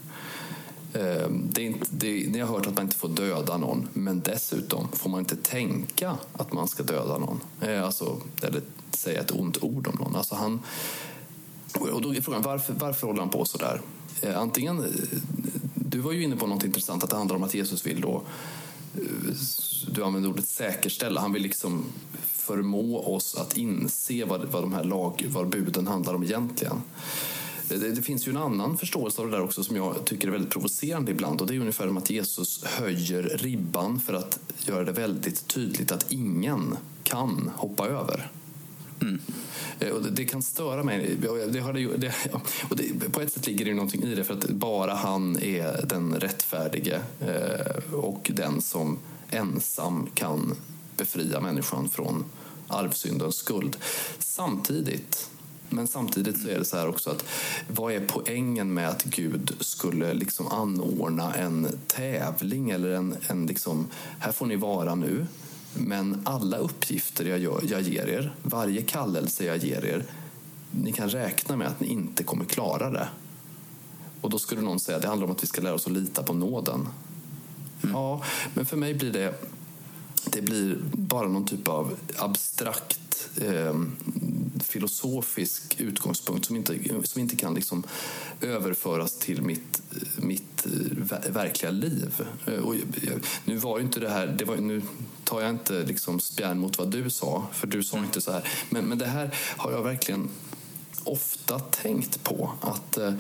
Ehm, 0.92 1.48
det 1.52 1.62
är 1.62 1.66
inte, 1.66 1.86
det, 1.90 2.30
ni 2.30 2.38
har 2.38 2.46
hört 2.46 2.66
att 2.66 2.74
man 2.74 2.84
inte 2.84 2.96
får 2.96 3.08
döda 3.08 3.56
någon, 3.56 3.88
men 3.92 4.20
dessutom 4.20 4.88
får 4.92 5.10
man 5.10 5.20
inte 5.20 5.36
tänka 5.36 6.18
att 6.32 6.52
man 6.52 6.68
ska 6.68 6.82
döda 6.82 7.18
någon. 7.18 7.40
Eh, 7.60 7.84
alltså, 7.84 8.20
eller 8.42 8.62
säga 8.90 9.20
ett 9.20 9.30
ont 9.30 9.62
ord 9.62 9.88
om 9.88 9.94
någon. 9.94 10.16
Alltså 10.16 10.34
han, 10.34 10.60
och 11.74 12.02
då 12.02 12.14
är 12.14 12.20
frågan, 12.20 12.42
varför, 12.42 12.74
varför 12.78 13.06
håller 13.06 13.20
han 13.20 13.30
på 13.30 13.44
så 13.44 13.58
där? 13.58 13.80
Eh, 14.22 14.38
antingen, 14.38 14.78
eh, 14.78 14.90
du 15.74 15.98
var 15.98 16.12
ju 16.12 16.22
inne 16.22 16.36
på 16.36 16.46
något 16.46 16.64
intressant, 16.64 17.04
att 17.04 17.10
det 17.10 17.16
handlar 17.16 17.36
om 17.36 17.42
att 17.42 17.54
Jesus 17.54 17.86
vill 17.86 18.00
då 18.00 18.22
eh, 18.94 19.02
du 19.90 20.04
använder 20.04 20.30
ordet 20.30 20.48
säkerställa. 20.48 21.20
Han 21.20 21.32
vill 21.32 21.42
liksom 21.42 21.84
förmå 22.22 23.14
oss 23.14 23.34
att 23.34 23.56
inse 23.56 24.24
vad, 24.24 24.44
vad 24.44 24.62
de 24.62 24.72
här 24.72 24.84
lag, 24.84 25.26
vad 25.28 25.48
buden 25.48 25.86
handlar 25.86 26.14
om 26.14 26.22
egentligen. 26.22 26.82
Det, 27.68 27.76
det, 27.76 28.02
finns 28.02 28.28
ju 28.28 28.30
en 28.30 28.36
annan 28.36 28.78
förståelse 28.78 29.22
av 29.22 29.30
det 29.30 29.36
där 29.36 29.44
också 29.44 29.64
som 29.64 29.76
jag 29.76 30.04
tycker 30.04 30.28
är 30.28 30.32
väldigt 30.32 30.50
provocerande 30.50 31.10
ibland 31.10 31.40
och 31.40 31.46
det 31.46 31.54
är 31.54 31.60
ungefär 31.60 31.86
som 31.86 31.96
att 31.96 32.10
Jesus 32.10 32.64
höjer 32.64 33.22
ribban 33.22 34.00
för 34.00 34.12
att 34.12 34.38
göra 34.58 34.84
det 34.84 34.92
väldigt 34.92 35.48
tydligt 35.48 35.92
att 35.92 36.12
ingen 36.12 36.76
kan 37.02 37.50
hoppa 37.56 37.86
över. 37.86 38.30
Mm. 39.00 39.20
Eh, 39.80 39.90
och 39.90 40.02
det, 40.02 40.10
det, 40.10 40.24
kan 40.24 40.42
störa 40.42 40.82
mig. 40.82 41.16
Det 41.20 41.60
har 41.60 41.72
det, 41.72 41.96
det, 41.96 42.12
och 42.70 42.76
det, 42.76 43.12
på 43.12 43.20
ett 43.20 43.32
sätt 43.32 43.46
ligger 43.46 43.64
det 43.64 43.74
någonting 43.74 44.02
i 44.02 44.14
det 44.14 44.24
för 44.24 44.34
att 44.34 44.48
bara 44.48 44.94
han 44.94 45.42
är 45.42 45.86
den 45.86 46.14
rättfärdige 46.14 47.00
eh, 47.20 47.94
och 47.94 48.30
den 48.34 48.62
som 48.62 48.98
ensam 49.30 50.08
kan 50.14 50.54
befria 50.96 51.40
människan 51.40 51.88
från 51.88 52.24
arvsyndens 52.68 53.36
skuld. 53.36 53.76
Samtidigt 54.18 55.30
men 55.70 55.86
samtidigt 55.86 56.42
så 56.42 56.48
är 56.48 56.58
det 56.58 56.64
så 56.64 56.76
här 56.76 56.88
också 56.88 57.10
att 57.10 57.24
vad 57.68 57.92
är 57.92 58.00
poängen 58.06 58.74
med 58.74 58.88
att 58.88 59.04
Gud 59.04 59.56
skulle 59.60 60.14
liksom 60.14 60.46
anordna 60.48 61.34
en 61.34 61.78
tävling 61.86 62.70
eller 62.70 62.90
en, 62.90 63.16
en 63.28 63.46
liksom, 63.46 63.86
här 64.18 64.32
får 64.32 64.46
ni 64.46 64.56
vara 64.56 64.94
nu, 64.94 65.26
men 65.74 66.22
alla 66.24 66.56
uppgifter 66.56 67.24
jag, 67.24 67.38
gör, 67.38 67.62
jag 67.70 67.80
ger 67.80 68.06
er, 68.06 68.34
varje 68.42 68.82
kallelse 68.82 69.44
jag 69.44 69.56
ger 69.56 69.84
er, 69.84 70.04
ni 70.70 70.92
kan 70.92 71.08
räkna 71.08 71.56
med 71.56 71.68
att 71.68 71.80
ni 71.80 71.86
inte 71.86 72.24
kommer 72.24 72.44
klara 72.44 72.90
det. 72.90 73.08
Och 74.20 74.30
då 74.30 74.38
skulle 74.38 74.60
någon 74.60 74.80
säga 74.80 74.96
att 74.96 75.02
det 75.02 75.08
handlar 75.08 75.26
om 75.26 75.32
att 75.32 75.42
vi 75.42 75.46
ska 75.46 75.60
lära 75.60 75.74
oss 75.74 75.86
att 75.86 75.92
lita 75.92 76.22
på 76.22 76.32
nåden. 76.32 76.88
Mm. 77.82 77.94
Ja, 77.94 78.22
men 78.54 78.66
för 78.66 78.76
mig 78.76 78.94
blir 78.94 79.12
det, 79.12 79.34
det 80.30 80.42
blir 80.42 80.78
bara 80.92 81.28
någon 81.28 81.46
typ 81.46 81.68
av 81.68 81.94
abstrakt 82.16 83.30
eh, 83.40 83.74
filosofisk 84.62 85.80
utgångspunkt 85.80 86.46
som 86.46 86.56
inte, 86.56 86.78
som 87.04 87.20
inte 87.20 87.36
kan 87.36 87.54
liksom 87.54 87.84
överföras 88.40 89.18
till 89.18 89.42
mitt, 89.42 89.82
mitt 90.16 90.66
eh, 90.66 91.32
verkliga 91.32 91.70
liv. 91.70 92.26
Eh, 92.46 92.54
och 92.54 92.74
nu 93.44 93.56
var 93.56 93.78
ju 93.78 93.84
inte 93.84 94.00
det 94.00 94.08
här, 94.08 94.26
det 94.26 94.44
var, 94.44 94.56
nu 94.56 94.82
tar 95.24 95.40
jag 95.40 95.50
inte 95.50 95.82
liksom 95.82 96.20
spjärn 96.20 96.58
mot 96.58 96.78
vad 96.78 96.90
du 96.90 97.10
sa, 97.10 97.46
för 97.52 97.66
du 97.66 97.82
sa 97.82 97.98
inte 97.98 98.20
så 98.20 98.32
här. 98.32 98.48
Men, 98.70 98.84
men 98.84 98.98
det 98.98 99.06
här 99.06 99.34
har 99.56 99.72
jag 99.72 99.82
verkligen 99.82 100.28
ofta 101.04 101.58
tänkt 101.58 102.24
på. 102.24 102.52
Att 102.60 102.96
eh, 102.96 103.14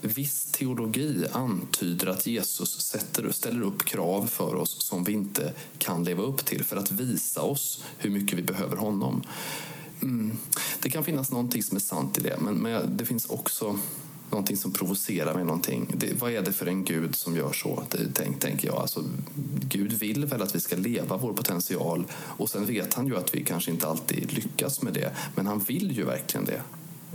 viss 0.00 0.44
teologi 0.44 1.26
antyder 1.32 2.06
att 2.06 2.26
Jesus 2.26 2.80
sätter, 2.80 3.30
ställer 3.32 3.62
upp 3.62 3.84
krav 3.84 4.26
för 4.26 4.54
oss 4.54 4.82
som 4.84 5.04
vi 5.04 5.12
inte 5.12 5.52
kan 5.78 6.04
leva 6.04 6.22
upp 6.22 6.44
till 6.44 6.64
för 6.64 6.76
att 6.76 6.90
visa 6.90 7.42
oss 7.42 7.84
hur 7.98 8.10
mycket 8.10 8.38
vi 8.38 8.42
behöver 8.42 8.76
honom. 8.76 9.22
Mm. 10.02 10.36
Det 10.80 10.90
kan 10.90 11.04
finnas 11.04 11.30
någonting 11.30 11.62
som 11.62 11.76
är 11.76 11.80
sant 11.80 12.18
i 12.18 12.20
det, 12.20 12.36
men, 12.40 12.54
men 12.54 12.96
det 12.96 13.04
finns 13.04 13.26
också 13.26 13.78
någonting 14.30 14.56
som 14.56 14.72
provocerar 14.72 15.34
mig. 15.34 15.44
Någonting. 15.44 15.86
Det, 15.96 16.20
vad 16.20 16.32
är 16.32 16.42
det 16.42 16.52
för 16.52 16.66
en 16.66 16.84
gud 16.84 17.14
som 17.14 17.36
gör 17.36 17.52
så? 17.52 17.82
Det, 17.90 17.98
tänk, 18.14 18.40
tänker 18.40 18.68
jag. 18.68 18.76
Alltså, 18.76 19.04
Gud 19.68 19.92
vill 19.92 20.26
väl 20.26 20.42
att 20.42 20.54
vi 20.54 20.60
ska 20.60 20.76
leva 20.76 21.16
vår 21.16 21.32
potential 21.32 22.04
och 22.12 22.50
sen 22.50 22.66
vet 22.66 22.94
han 22.94 23.06
ju 23.06 23.16
att 23.16 23.34
vi 23.34 23.44
kanske 23.44 23.70
inte 23.70 23.86
alltid 23.86 24.32
lyckas 24.32 24.82
med 24.82 24.92
det, 24.92 25.12
men 25.34 25.46
han 25.46 25.58
vill 25.58 25.92
ju 25.96 26.04
verkligen 26.04 26.44
det. 26.44 26.62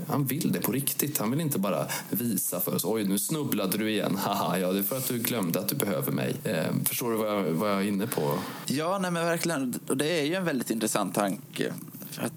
Han 0.07 0.25
vill 0.25 0.51
det 0.51 0.61
på 0.61 0.71
riktigt. 0.71 1.17
Han 1.17 1.31
vill 1.31 1.41
inte 1.41 1.59
bara 1.59 1.87
visa 2.09 2.59
för 2.59 2.75
oss. 2.75 2.85
Oj, 2.85 3.03
nu 3.03 3.19
snubblade 3.19 3.77
du 3.77 3.91
igen. 3.91 4.15
Haha, 4.21 4.59
ja, 4.59 4.71
det 4.71 4.79
är 4.79 4.83
för 4.83 4.97
att 4.97 5.07
du 5.07 5.19
glömde 5.19 5.59
att 5.59 5.67
du 5.67 5.75
behöver 5.75 6.11
mig. 6.11 6.35
Eh, 6.43 6.65
förstår 6.85 7.11
du 7.11 7.17
vad 7.17 7.27
jag, 7.27 7.43
vad 7.43 7.71
jag 7.71 7.79
är 7.79 7.87
inne 7.87 8.07
på? 8.07 8.33
Ja, 8.65 8.99
nej, 9.01 9.11
men 9.11 9.25
verkligen. 9.25 9.79
Och 9.87 9.97
det 9.97 10.19
är 10.19 10.23
ju 10.23 10.35
en 10.35 10.45
väldigt 10.45 10.69
intressant 10.69 11.15
tanke. 11.15 11.73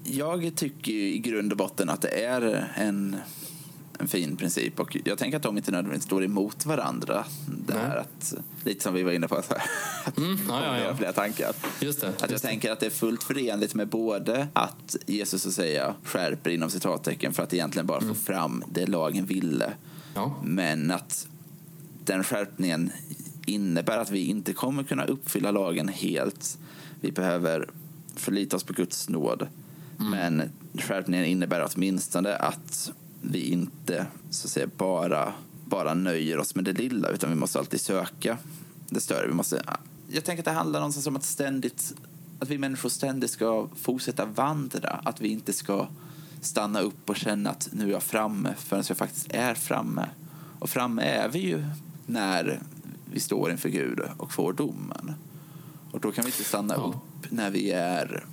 Jag 0.03 0.55
tycker 0.55 0.91
i 0.91 1.19
grund 1.19 1.51
och 1.51 1.57
botten 1.57 1.89
att 1.89 2.01
det 2.01 2.25
är 2.25 2.71
en, 2.75 3.15
en 3.99 4.07
fin 4.07 4.37
princip. 4.37 4.79
Och 4.79 4.97
jag 5.05 5.17
tänker 5.17 5.37
att 5.37 5.43
de 5.43 5.57
inte 5.57 5.71
nödvändigtvis 5.71 6.05
står 6.05 6.23
emot 6.23 6.65
varandra. 6.65 7.25
Det 7.67 7.73
här 7.73 7.97
att, 7.97 8.33
lite 8.63 8.83
som 8.83 8.93
vi 8.93 9.03
var 9.03 9.11
inne 9.11 9.27
på, 9.27 9.35
att 9.35 10.17
mm, 10.17 10.39
ja, 10.49 10.77
ja, 10.77 10.95
flera 10.95 11.13
tankar. 11.13 11.55
Just 11.81 12.01
det, 12.01 12.07
att 12.07 12.21
jag 12.21 12.31
just 12.31 12.43
tänker 12.43 12.71
att 12.71 12.79
det 12.79 12.85
är 12.85 12.89
fullt 12.89 13.23
förenligt 13.23 13.75
med 13.75 13.87
både 13.87 14.47
att 14.53 14.95
Jesus 15.05 15.41
så 15.41 15.49
att 15.49 15.55
säga 15.55 15.95
skärper 16.03 16.49
inom 16.49 16.69
citattecken 16.69 17.33
för 17.33 17.43
att 17.43 17.53
egentligen 17.53 17.87
bara 17.87 18.01
mm. 18.01 18.15
få 18.15 18.21
fram 18.21 18.63
det 18.71 18.85
lagen 18.85 19.25
ville. 19.25 19.73
Ja. 20.13 20.35
Men 20.43 20.91
att 20.91 21.27
den 22.05 22.23
skärpningen 22.23 22.91
innebär 23.45 23.97
att 23.97 24.11
vi 24.11 24.25
inte 24.25 24.53
kommer 24.53 24.83
kunna 24.83 25.05
uppfylla 25.05 25.51
lagen 25.51 25.87
helt. 25.87 26.57
Vi 27.01 27.11
behöver 27.11 27.69
förlita 28.15 28.55
oss 28.55 28.63
på 28.63 28.73
Guds 28.73 29.09
nåd. 29.09 29.47
Mm. 30.07 30.35
Men 30.35 30.51
skärpningen 30.81 31.25
innebär 31.25 31.69
åtminstone 31.73 32.35
att 32.35 32.91
vi 33.21 33.39
inte 33.39 34.05
så 34.29 34.47
att 34.47 34.51
säga, 34.51 34.67
bara, 34.77 35.33
bara 35.65 35.93
nöjer 35.93 36.37
oss 36.37 36.55
med 36.55 36.65
det 36.65 36.73
lilla 36.73 37.09
utan 37.09 37.29
vi 37.29 37.35
måste 37.35 37.59
alltid 37.59 37.81
söka 37.81 38.37
det 38.89 38.99
större. 38.99 39.27
Vi 39.27 39.33
måste, 39.33 39.63
jag 40.07 40.23
tänker 40.23 40.41
att 40.41 40.45
det 40.45 40.51
handlar 40.51 40.79
någonstans 40.79 41.07
om 41.07 41.15
att 41.15 41.23
ständigt 41.23 41.93
att 42.43 42.49
vi 42.49 42.57
människor 42.57 42.89
ständigt 42.89 43.31
ska 43.31 43.67
fortsätta 43.75 44.25
vandra. 44.25 44.89
Att 45.03 45.21
vi 45.21 45.27
inte 45.27 45.53
ska 45.53 45.87
stanna 46.41 46.79
upp 46.79 47.09
och 47.09 47.15
känna 47.15 47.49
att 47.49 47.69
nu 47.71 47.87
är 47.87 47.91
jag 47.91 48.03
framme 48.03 48.53
förrän 48.57 48.83
jag 48.87 48.97
faktiskt 48.97 49.27
är 49.29 49.53
framme. 49.53 50.09
Och 50.59 50.69
framme 50.69 51.01
är 51.01 51.29
vi 51.29 51.39
ju 51.39 51.65
när 52.05 52.61
vi 53.11 53.19
står 53.19 53.51
inför 53.51 53.69
Gud 53.69 53.99
och 54.17 54.31
får 54.31 54.53
domen. 54.53 55.13
Och 55.91 55.99
då 55.99 56.11
kan 56.11 56.23
vi 56.23 56.29
inte 56.29 56.43
stanna 56.43 56.73
ja. 56.73 56.81
upp 56.81 57.31
när 57.31 57.49
vi 57.49 57.71
är 57.71 58.25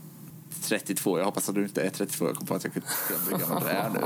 32, 0.63 1.19
jag 1.19 1.25
hoppas 1.25 1.49
att 1.49 1.55
du 1.55 1.63
inte 1.63 1.83
är 1.83 1.91
32, 1.91 2.27
jag 2.27 2.35
kommer 2.35 2.49
på 2.49 2.55
att 2.55 2.65
jag 2.65 2.73
kunde 2.73 2.89
hur 3.31 3.39
gammal 3.39 3.63
du 3.63 3.69
är 3.69 3.91
nu. 3.91 4.01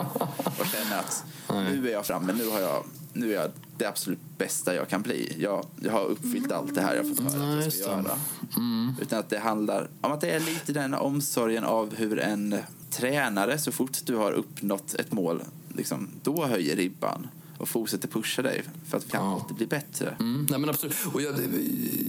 Och 0.60 0.66
känner 0.66 0.98
att 0.98 1.24
nu 1.48 1.88
är 1.88 1.92
jag 1.92 2.06
framme, 2.06 2.32
nu, 2.32 2.48
har 2.48 2.60
jag, 2.60 2.84
nu 3.12 3.30
är 3.30 3.34
jag 3.34 3.50
det 3.76 3.86
absolut 3.86 4.18
bästa 4.38 4.74
jag 4.74 4.88
kan 4.88 5.02
bli. 5.02 5.36
Jag, 5.38 5.66
jag 5.80 5.92
har 5.92 6.04
uppfyllt 6.04 6.52
allt 6.52 6.74
det 6.74 6.80
här 6.80 6.94
jag 6.94 7.16
fått 7.16 7.32
höra 7.32 7.58
att 7.58 7.64
jag 7.64 7.72
ska 7.72 7.90
göra. 7.90 8.18
Mm. 8.56 8.94
Utan 9.00 9.18
att 9.18 9.30
det 9.30 9.38
handlar 9.38 9.88
om 10.00 10.12
att 10.12 10.20
det 10.20 10.30
är 10.30 10.40
lite 10.40 10.72
den 10.72 10.94
omsorgen 10.94 11.64
av 11.64 11.94
hur 11.94 12.18
en 12.18 12.56
tränare, 12.90 13.58
så 13.58 13.72
fort 13.72 13.98
du 14.04 14.16
har 14.16 14.32
uppnått 14.32 14.94
ett 14.94 15.12
mål, 15.12 15.42
liksom, 15.76 16.08
då 16.22 16.44
höjer 16.44 16.76
ribban 16.76 17.28
och 17.58 17.68
fortsätter 17.68 18.08
pusha 18.08 18.42
dig 18.42 18.62
för 18.88 18.96
att 18.96 19.06
vi 19.06 19.10
kan 19.10 19.24
ja. 19.24 19.32
alltid 19.32 19.56
bli 19.56 19.66
bättre. 19.66 20.16
Mm, 20.20 20.46
nej 20.50 20.58
men 20.58 20.70
absolut. 20.70 20.96
Och 21.12 21.22
jag, 21.22 21.34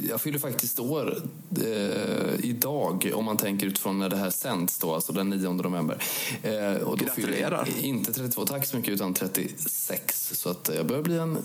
jag 0.09 0.21
fyller 0.21 0.39
faktiskt 0.39 0.79
år 0.79 1.23
eh, 1.61 2.45
idag 2.45 3.11
om 3.13 3.25
man 3.25 3.37
tänker 3.37 3.67
utifrån 3.67 3.99
när 3.99 4.09
det 4.09 4.17
här 4.17 4.29
sänds 4.29 4.77
då, 4.77 4.93
alltså 4.93 5.13
den 5.13 5.29
9 5.29 5.53
november. 5.53 6.03
Eh, 6.43 6.73
och 6.73 6.97
då 6.97 7.05
Gratulerar! 7.05 7.65
Fyller, 7.65 7.85
inte 7.85 8.13
32, 8.13 8.45
tack 8.45 8.65
så 8.65 8.77
mycket, 8.77 8.93
utan 8.93 9.13
36. 9.13 10.31
Så 10.33 10.49
att 10.49 10.71
jag 10.75 10.85
börjar 10.85 11.03
bli 11.03 11.17
en 11.17 11.37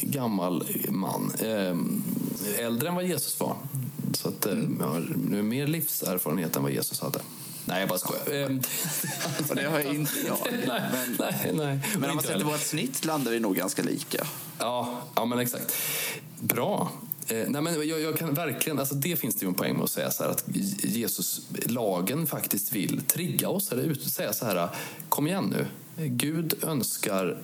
gammal 0.00 0.64
man. 0.88 1.32
Eh, 1.38 1.76
äldre 2.64 2.88
än 2.88 2.94
vad 2.94 3.04
Jesus 3.04 3.40
var. 3.40 3.56
Så 4.12 4.28
att 4.28 4.46
mm. 4.46 4.76
jag 4.80 4.86
har 4.86 5.16
nu 5.28 5.42
mer 5.42 5.66
livserfarenhet 5.66 6.56
än 6.56 6.62
vad 6.62 6.72
Jesus 6.72 7.00
hade. 7.00 7.20
Nej, 7.64 7.80
jag 7.80 7.88
bara 7.88 7.98
skojar. 7.98 8.44
Ehm. 8.44 8.60
och 9.48 9.56
det 9.56 9.62
har 9.62 9.80
jag 9.80 9.94
inte 9.94 10.12
nej, 10.66 10.82
men, 10.92 11.16
nej, 11.18 11.52
nej. 11.54 11.80
men 11.98 12.10
om 12.10 12.16
man 12.16 12.24
sätter 12.24 12.44
vårt 12.44 12.60
snitt 12.60 13.04
landar 13.04 13.32
vi 13.32 13.40
nog 13.40 13.56
ganska 13.56 13.82
lika. 13.82 14.26
Ja, 14.58 15.02
ja 15.14 15.24
men 15.24 15.38
exakt. 15.38 15.74
Bra. 16.40 16.92
Eh, 17.26 17.48
nej, 17.48 17.62
men 17.62 17.88
jag, 17.88 18.00
jag, 18.00 18.18
kan 18.18 18.34
verkligen, 18.34 18.78
alltså 18.78 18.94
det 18.94 19.16
finns 19.16 19.34
det 19.34 19.44
ju 19.44 19.48
en 19.48 19.54
poäng 19.54 19.74
med 19.74 19.84
att 19.84 19.90
säga 19.90 20.10
så 20.10 20.22
här 20.22 20.30
att 20.30 20.44
Jesus, 20.82 21.40
lagen 21.66 22.26
faktiskt 22.26 22.72
vill 22.72 23.00
trigga 23.06 23.48
oss 23.48 23.72
eller 23.72 23.82
ut, 23.82 24.10
säga 24.10 24.32
så 24.32 24.46
här, 24.46 24.68
kom 25.08 25.26
igen 25.26 25.54
nu. 25.56 25.66
Gud 26.06 26.64
önskar 26.64 27.38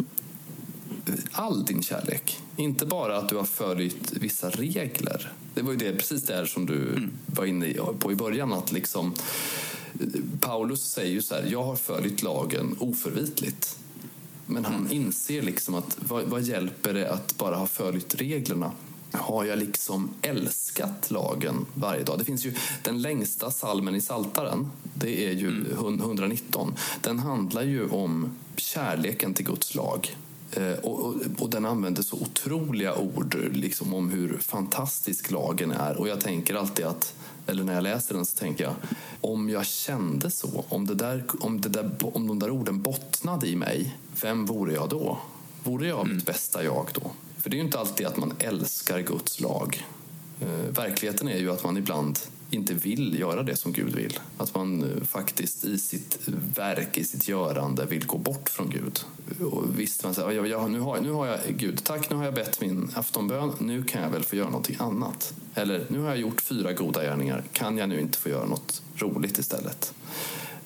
all 1.33 1.65
din 1.65 1.83
kärlek. 1.83 2.39
Inte 2.57 2.87
bara 2.87 3.17
att 3.17 3.29
du 3.29 3.37
har 3.37 3.45
följt 3.45 4.13
vissa 4.13 4.51
regler. 4.51 5.33
Det 5.55 5.63
var 5.63 5.73
ju 5.73 5.79
det, 5.79 5.93
precis 5.93 6.23
det 6.23 6.47
som 6.47 6.67
du 6.67 6.89
mm. 6.89 7.11
var 7.27 7.45
inne 7.45 7.75
på 7.99 8.13
i 8.13 8.15
början. 8.15 8.53
Att 8.53 8.73
liksom, 8.73 9.15
Paulus 10.41 10.85
säger 10.85 11.13
ju 11.13 11.23
så 11.23 11.35
här, 11.35 11.49
jag 11.51 11.63
har 11.63 11.77
följt 11.77 12.23
lagen 12.23 12.77
oförvitligt. 12.81 13.79
Men 14.47 14.65
han 14.65 14.75
mm. 14.75 14.93
inser 14.93 15.43
liksom 15.43 15.75
att 15.75 15.97
vad, 16.01 16.25
vad, 16.25 16.43
hjälper 16.43 16.95
det 16.95 17.11
att 17.11 17.39
bara 17.39 17.57
ha 17.57 17.67
följt 17.67 18.15
reglerna? 18.15 18.73
Har 19.13 19.45
jag 19.45 19.59
liksom 19.59 20.11
älskat 20.23 21.11
lagen 21.11 21.67
varje 21.75 22.03
dag? 22.03 22.19
Det 22.19 22.25
finns 22.25 22.47
ju 22.47 22.55
den 22.83 23.03
längsta 23.03 23.51
salmen 23.51 23.95
i 23.95 24.01
Saltaren. 24.01 24.71
Det 24.95 25.27
är 25.27 25.33
ju 25.33 25.49
mm. 25.49 26.01
119. 26.01 26.75
Den 27.01 27.19
handlar 27.19 27.63
ju 27.63 27.89
om 27.89 28.37
kärleken 28.57 29.35
till 29.35 29.45
Guds 29.45 29.75
lag. 29.75 30.17
Eh, 30.53 30.73
och, 30.73 31.05
och, 31.05 31.15
och, 31.39 31.51
den 31.51 31.67
använder 31.67 32.03
så 32.03 32.17
otroliga 32.17 32.97
ord 32.97 33.37
liksom, 33.53 33.95
om 33.95 34.11
hur 34.11 34.39
fantastisk 34.39 35.31
lagen 35.31 35.71
är. 35.71 35.97
Och 35.97 36.09
jag 36.09 36.21
tänker 36.21 36.55
alltid 36.55 36.87
att 36.87 37.15
eller 37.47 37.65
när 37.65 37.75
jag 37.75 37.83
läser 37.83 38.15
den 38.15 38.27
så 38.27 38.39
tänker 38.39 38.65
jag, 38.65 38.75
om 39.21 39.51
jag 39.51 39.67
kände 39.67 40.31
så, 40.31 40.65
om, 40.69 40.87
det 40.87 40.95
där, 40.95 41.25
om, 41.41 41.61
det 41.61 41.69
där, 41.69 41.91
om 42.01 42.27
de 42.27 42.39
där 42.39 42.51
orden 42.51 42.83
bottnade 42.83 43.49
i 43.49 43.57
mig, 43.57 43.97
vem 44.23 44.47
vore 44.47 44.75
jag 44.75 44.89
då? 44.89 45.19
Vore 45.63 45.89
jag 45.89 46.01
mm. 46.01 46.17
mitt 46.17 46.27
bästa 46.27 46.65
jag 46.65 46.87
då? 46.95 47.11
För 47.39 47.51
det 47.51 47.55
är 47.55 47.59
ju 47.59 47.65
inte 47.65 47.79
alltid 47.79 48.07
att 48.07 48.17
man 48.17 48.33
älskar 48.39 49.01
Guds 49.01 49.41
lag. 49.41 49.87
Eh, 50.41 50.75
verkligheten 50.75 51.29
är 51.29 51.39
ju 51.39 51.53
att 51.53 51.65
man 51.65 51.77
ibland 51.77 52.19
inte 52.51 52.75
vill 52.75 53.19
göra 53.19 53.43
det 53.43 53.57
som 53.57 53.73
Gud 53.73 53.95
vill. 53.95 54.19
Att 54.37 54.55
man 54.55 54.83
eh, 54.83 55.05
faktiskt 55.05 55.65
i 55.65 55.79
sitt 55.79 56.19
verk, 56.55 56.99
i 56.99 57.05
sitt 57.05 57.29
görande 57.29 57.87
vill 57.87 58.07
gå 58.07 58.19
bort 58.19 58.49
från 58.49 58.71
Gud. 58.71 59.01
Och 59.53 59.79
visst, 59.79 60.05
man 60.05 60.15
säger, 60.15 60.33
ja, 60.33 60.47
ja, 60.47 60.69
nu, 60.69 60.81
har, 60.81 61.01
nu 61.01 61.11
har 61.11 61.27
jag 61.27 61.39
Gud, 61.49 61.85
tack 61.85 62.11
nu 62.11 62.17
har 62.17 62.25
jag 62.25 62.35
bett 62.35 62.61
min 62.61 62.91
aftonbön, 62.95 63.53
nu 63.59 63.83
kan 63.83 64.03
jag 64.03 64.11
väl 64.11 64.25
få 64.25 64.37
göra 64.37 64.49
någonting 64.49 64.77
annat. 64.79 65.35
Eller 65.55 65.87
nu 65.89 65.99
har 65.99 66.09
jag 66.09 66.19
gjort 66.19 66.41
fyra 66.41 66.73
goda 66.73 67.03
gärningar, 67.03 67.45
kan 67.53 67.79
jag 67.79 67.89
nu 67.89 68.01
inte 68.01 68.19
få 68.19 68.29
göra 68.29 68.47
något 68.47 68.83
roligt 68.97 69.39
istället? 69.39 69.95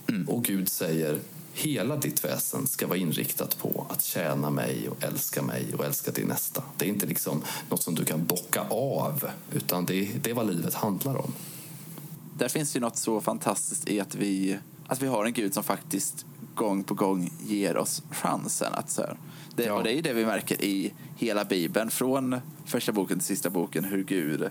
Mm. 0.09 0.29
Och 0.29 0.45
Gud 0.45 0.69
säger, 0.69 1.19
Hela 1.53 1.97
ditt 1.97 2.25
väsen 2.25 2.67
ska 2.67 2.87
vara 2.87 2.99
inriktat 2.99 3.59
på 3.59 3.87
att 3.89 4.03
tjäna 4.03 4.51
mig 4.51 4.89
och 4.89 5.05
älska 5.05 5.43
mig 5.43 5.67
och 5.79 5.85
älska 5.85 6.11
din 6.11 6.27
nästa. 6.27 6.63
Det 6.77 6.85
är 6.85 6.89
inte 6.89 7.07
liksom 7.07 7.43
något 7.71 7.83
som 7.83 7.95
du 7.95 8.05
kan 8.05 8.27
bocka 8.27 8.61
av, 8.71 9.31
utan 9.53 9.87
det, 9.87 10.11
det 10.23 10.31
är 10.31 10.35
vad 10.35 10.47
livet 10.47 10.75
handlar 10.75 11.17
om. 11.17 11.33
Där 12.41 12.49
finns 12.49 12.77
ju 12.77 12.81
något 12.81 12.97
så 12.97 13.21
fantastiskt 13.21 13.89
i 13.89 14.01
att 14.01 14.15
vi, 14.15 14.59
att 14.87 15.03
vi 15.03 15.07
har 15.07 15.25
en 15.25 15.33
Gud 15.33 15.55
som 15.55 15.65
faktiskt 15.65 16.27
gång 16.55 16.85
på 16.85 16.95
gång 16.95 17.33
ger 17.47 17.77
oss 17.77 18.03
chansen. 18.11 18.73
Att 18.75 18.91
så 18.91 19.03
här, 19.03 19.17
det, 19.57 19.65
Ja. 19.65 19.75
Och 19.75 19.85
det 19.85 19.91
är 19.91 19.95
ju 19.95 20.03
det 20.03 20.13
vi 20.13 20.27
märker 20.27 20.65
i 20.65 20.93
hela 21.17 21.45
Bibeln, 21.45 21.91
från 21.91 22.37
första 22.65 22.93
boken 22.93 23.19
till 23.19 23.27
sista 23.27 23.51
boken, 23.51 23.85
hur 23.85 24.05
Gud 24.05 24.51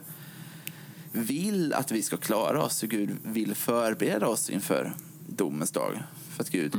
vill 1.11 1.73
att 1.73 1.91
vi 1.91 2.01
ska 2.01 2.17
klara 2.17 2.63
oss, 2.63 2.83
hur 2.83 2.87
Gud 2.87 3.09
vill 3.23 3.55
förbereda 3.55 4.27
oss 4.27 4.49
inför 4.49 4.93
domens 5.27 5.71
dag. 5.71 6.03
För 6.29 6.43
att 6.43 6.49
Gud 6.49 6.75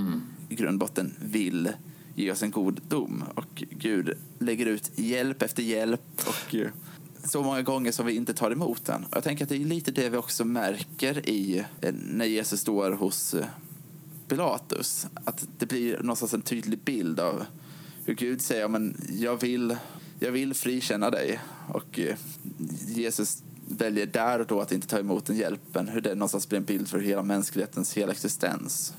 i 0.49 0.55
grund 0.55 0.83
och 0.83 0.89
botten 0.89 1.15
vill 1.21 1.69
ge 2.15 2.33
oss 2.33 2.43
en 2.43 2.51
god 2.51 2.81
dom. 2.89 3.25
Och 3.35 3.65
Gud 3.71 4.13
lägger 4.39 4.67
ut 4.67 4.99
hjälp 4.99 5.43
efter 5.43 5.63
hjälp 5.63 6.01
och 6.27 6.55
så 7.25 7.43
många 7.43 7.63
gånger 7.63 7.93
som 7.93 8.07
vi 8.07 8.13
inte 8.13 8.35
tar 8.35 8.51
emot 8.51 8.85
den. 8.85 9.05
Och 9.05 9.17
jag 9.17 9.25
tänker 9.25 9.45
att 9.45 9.49
det 9.49 9.57
är 9.57 9.65
lite 9.65 9.91
det 9.91 10.09
vi 10.09 10.17
också 10.17 10.45
märker 10.45 11.29
i 11.29 11.65
eh, 11.81 11.95
när 11.95 12.25
Jesus 12.25 12.61
står 12.61 12.91
hos 12.91 13.35
eh, 13.35 13.47
Pilatus. 14.29 15.07
Att 15.25 15.49
det 15.59 15.67
blir 15.67 15.99
någonstans 15.99 16.35
en 16.35 16.43
tydlig 16.43 16.79
bild 16.79 17.21
av 17.21 17.45
hur 18.05 18.15
Gud 18.15 18.41
säger 18.41 18.69
men 18.69 18.97
jag 19.11 19.41
vill, 19.41 19.77
jag 20.19 20.33
vill 20.33 20.55
frikänna 20.55 21.11
dig. 21.11 21.41
Och 21.69 21.99
eh, 21.99 22.17
Jesus 22.87 23.43
väljer 23.69 24.07
där 24.07 24.39
och 24.39 24.47
då 24.47 24.61
att 24.61 24.73
inte 24.73 24.87
ta 24.87 24.99
emot 24.99 25.27
den 25.27 25.37
hjälpen. 25.37 25.89
Hur 25.89 26.01
det 26.01 26.15
någonstans 26.15 26.49
blir 26.49 26.59
en 26.59 26.65
bild 26.65 26.89
för 26.89 26.99
hela 26.99 27.23
mänsklighetens 27.23 27.97
hela 27.97 28.13
existens. 28.13 28.95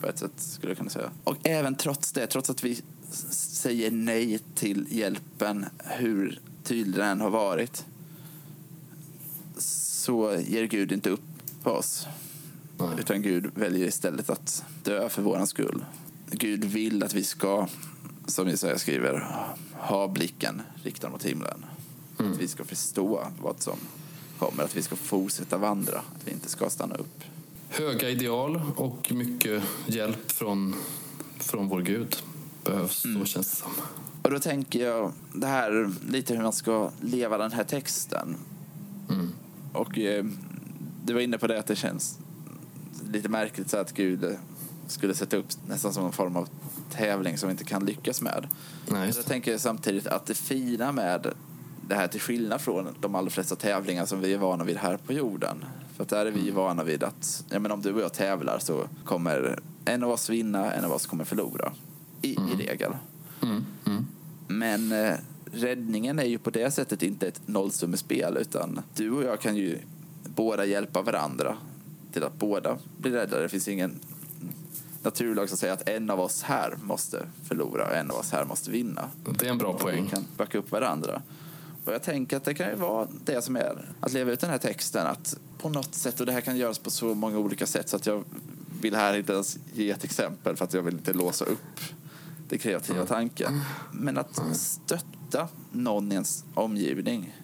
På 0.00 0.06
ett 0.06 0.18
sätt 0.18 0.32
skulle 0.36 0.70
jag 0.70 0.78
kunna 0.78 0.90
säga. 0.90 1.10
Och 1.24 1.36
även 1.42 1.74
trots 1.74 2.12
det, 2.12 2.26
trots 2.26 2.50
att 2.50 2.64
vi 2.64 2.82
säger 3.30 3.90
nej 3.90 4.38
till 4.54 4.86
hjälpen, 4.90 5.66
hur 5.78 6.40
tydlig 6.64 6.96
den 6.96 7.08
än 7.08 7.20
har 7.20 7.30
varit, 7.30 7.84
så 9.56 10.36
ger 10.46 10.64
Gud 10.64 10.92
inte 10.92 11.10
upp 11.10 11.20
på 11.62 11.70
oss. 11.70 12.06
Nej. 12.78 12.88
Utan 12.98 13.22
Gud 13.22 13.50
väljer 13.54 13.88
istället 13.88 14.30
att 14.30 14.64
dö 14.82 15.08
för 15.08 15.22
våran 15.22 15.46
skull. 15.46 15.84
Gud 16.30 16.64
vill 16.64 17.02
att 17.02 17.14
vi 17.14 17.24
ska, 17.24 17.66
som 18.26 18.48
Jesaja 18.48 18.78
skriver, 18.78 19.46
ha 19.72 20.08
blicken 20.08 20.62
riktad 20.82 21.10
mot 21.10 21.24
himlen. 21.24 21.64
Att 22.16 22.38
vi 22.38 22.48
ska 22.48 22.64
förstå 22.64 23.26
vad 23.42 23.60
som 23.60 23.76
kommer, 24.38 24.62
att 24.62 24.76
vi 24.76 24.82
ska 24.82 24.96
fortsätta 24.96 25.58
vandra, 25.58 25.98
att 25.98 26.22
vi 26.24 26.30
inte 26.30 26.48
ska 26.48 26.70
stanna 26.70 26.94
upp. 26.94 27.24
Höga 27.68 28.10
ideal 28.10 28.62
och 28.76 29.12
mycket 29.12 29.62
hjälp 29.86 30.30
från, 30.30 30.74
från 31.38 31.68
vår 31.68 31.80
Gud 31.80 32.16
behövs, 32.64 33.02
så 33.02 33.24
känns 33.24 33.50
det 33.50 33.56
som. 33.56 33.72
Och 34.24 34.30
då 34.30 34.38
tänker 34.38 34.86
jag 34.86 35.12
det 35.32 35.46
här 35.46 35.90
lite 36.08 36.34
hur 36.34 36.42
man 36.42 36.52
ska 36.52 36.90
leva 37.00 37.38
den 37.38 37.52
här 37.52 37.64
texten. 37.64 38.36
Och 39.72 39.98
eh, 39.98 40.24
du 41.04 41.14
var 41.14 41.20
inne 41.20 41.38
på 41.38 41.46
det 41.46 41.58
att 41.58 41.66
det 41.66 41.76
känns 41.76 42.18
lite 43.12 43.28
märkligt 43.28 43.70
så 43.70 43.76
att 43.76 43.92
Gud 43.92 44.24
eh, 44.24 44.30
skulle 44.86 45.14
sätta 45.14 45.36
upp 45.36 45.46
nästan 45.68 45.92
som 45.92 46.06
en 46.06 46.12
form 46.12 46.36
av 46.36 46.48
tävling 46.90 47.38
som 47.38 47.48
vi 47.48 47.50
inte 47.50 47.64
kan 47.64 47.84
lyckas 47.86 48.22
med. 48.22 48.46
Nej, 48.86 49.12
Jag 49.16 49.24
tänker 49.24 49.58
samtidigt 49.58 50.06
att 50.06 50.26
det 50.26 50.34
fina 50.34 50.92
med 50.92 51.32
det 51.88 51.94
här 51.94 52.08
till 52.08 52.20
skillnad 52.20 52.60
från 52.60 52.88
de 53.00 53.14
allra 53.14 53.30
flesta 53.30 53.56
tävlingar 53.56 54.06
som 54.06 54.20
vi 54.20 54.34
är 54.34 54.38
vana 54.38 54.64
vid 54.64 54.76
här 54.76 54.96
på 54.96 55.12
jorden. 55.12 55.64
För 55.96 56.02
att 56.02 56.08
där 56.08 56.26
är 56.26 56.30
vi 56.30 56.40
ju 56.40 56.50
vana 56.50 56.84
vid 56.84 57.02
att 57.02 57.44
ja, 57.50 57.58
men 57.58 57.70
om 57.70 57.82
du 57.82 57.92
och 57.92 58.00
jag 58.00 58.12
tävlar 58.12 58.58
så 58.58 58.88
kommer 59.04 59.58
en 59.84 60.02
av 60.02 60.10
oss 60.10 60.30
vinna, 60.30 60.72
en 60.72 60.84
av 60.84 60.92
oss 60.92 61.06
kommer 61.06 61.24
förlora. 61.24 61.72
I, 62.22 62.32
i 62.32 62.66
regel. 62.66 62.92
Mm, 63.42 63.64
mm. 63.86 64.06
Men 64.46 64.92
eh, 64.92 65.14
räddningen 65.52 66.18
är 66.18 66.24
ju 66.24 66.38
på 66.38 66.50
det 66.50 66.70
sättet 66.70 67.02
inte 67.02 67.28
ett 67.28 67.40
nollsummespel 67.46 68.36
utan 68.36 68.80
du 68.94 69.10
och 69.10 69.22
jag 69.22 69.40
kan 69.40 69.56
ju 69.56 69.78
båda 70.24 70.64
hjälpa 70.64 71.02
varandra 71.02 71.56
till 72.12 72.24
att 72.24 72.38
båda 72.38 72.78
bli 72.98 73.10
räddade. 73.10 73.42
Det 73.42 73.48
finns 73.48 73.68
ingen 73.68 74.00
naturlag 75.02 75.48
som 75.48 75.58
säger 75.58 75.72
att 75.74 75.88
en 75.88 76.10
av 76.10 76.20
oss 76.20 76.42
här 76.42 76.76
måste 76.82 77.26
förlora 77.48 77.86
och 77.86 77.94
en 77.96 78.10
av 78.10 78.16
oss 78.16 78.32
här 78.32 78.44
måste 78.44 78.70
vinna. 78.70 79.08
Det 79.38 79.46
är 79.46 79.50
en 79.50 79.58
bra 79.58 79.72
Vi 79.72 79.78
poäng. 79.78 80.06
kan 80.06 80.24
backa 80.36 80.58
upp 80.58 80.70
varandra. 80.70 81.22
Och 81.84 81.92
jag 81.92 82.02
tänker 82.02 82.36
att 82.36 82.44
det 82.44 82.54
kan 82.54 82.68
ju 82.70 82.74
vara 82.76 83.08
det 83.24 83.42
som 83.42 83.56
är 83.56 83.88
att 84.00 84.12
leva 84.12 84.32
ut 84.32 84.40
den 84.40 84.50
här 84.50 84.58
texten 84.58 85.06
att 85.06 85.38
på 85.58 85.68
något 85.68 85.94
sätt, 85.94 86.20
och 86.20 86.26
det 86.26 86.32
här 86.32 86.40
kan 86.40 86.56
göras 86.56 86.78
på 86.78 86.90
så 86.90 87.14
många 87.14 87.38
olika 87.38 87.66
sätt 87.66 87.88
så 87.88 87.96
att 87.96 88.06
jag 88.06 88.24
vill 88.80 88.94
här 88.94 89.16
inte 89.16 89.32
ens 89.32 89.58
ge 89.74 89.90
ett 89.90 90.04
exempel 90.04 90.56
för 90.56 90.64
att 90.64 90.74
jag 90.74 90.82
vill 90.82 90.94
inte 90.94 91.12
låsa 91.12 91.44
upp 91.44 91.80
det 92.48 92.58
kreativa 92.58 93.06
tanken. 93.06 93.60
Men 93.92 94.18
att 94.18 94.56
stötta 94.56 95.48
någon 95.72 96.12
i 96.12 96.14
ens 96.14 96.44
omgivning 96.54 97.34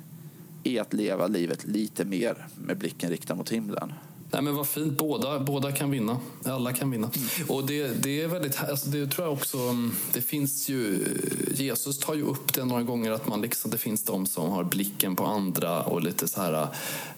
är 0.65 0.81
att 0.81 0.93
leva 0.93 1.27
livet 1.27 1.67
lite 1.67 2.05
mer 2.05 2.47
med 2.55 2.79
blicken 2.79 3.11
riktad 3.11 3.35
mot 3.35 3.51
himlen. 3.51 3.93
Nej, 4.33 4.43
men 4.43 4.55
vad 4.57 4.69
fint. 4.69 4.99
Båda, 4.99 5.41
båda 5.41 5.73
kan 5.73 5.91
vinna. 5.91 6.19
Alla 6.45 6.73
kan 6.73 6.91
vinna. 6.91 7.11
Mm. 7.17 7.51
Och 7.51 7.67
det, 7.67 8.03
det 8.03 8.23
är 8.23 8.29
väldigt... 8.29 8.61
Alltså 8.61 8.89
det 8.89 9.07
tror 9.07 9.27
jag 9.27 9.33
också... 9.33 9.59
mm, 9.59 9.93
Det 10.13 10.23
finns 10.23 10.69
ju... 10.69 11.07
Jesus 11.55 11.99
tar 11.99 12.15
ju 12.15 12.23
upp 12.23 12.55
det 12.55 12.65
några 12.65 12.83
gånger 12.83 13.11
att 13.11 13.27
man 13.29 13.41
liksom, 13.41 13.71
det 13.71 13.79
finns 13.79 14.03
de 14.05 14.27
som 14.27 14.51
har 14.51 14.65
blicken 14.65 15.17
på 15.17 15.25
andra 15.25 15.83
och 15.83 16.03
lite 16.03 16.29
så 16.29 16.41
här... 16.41 16.69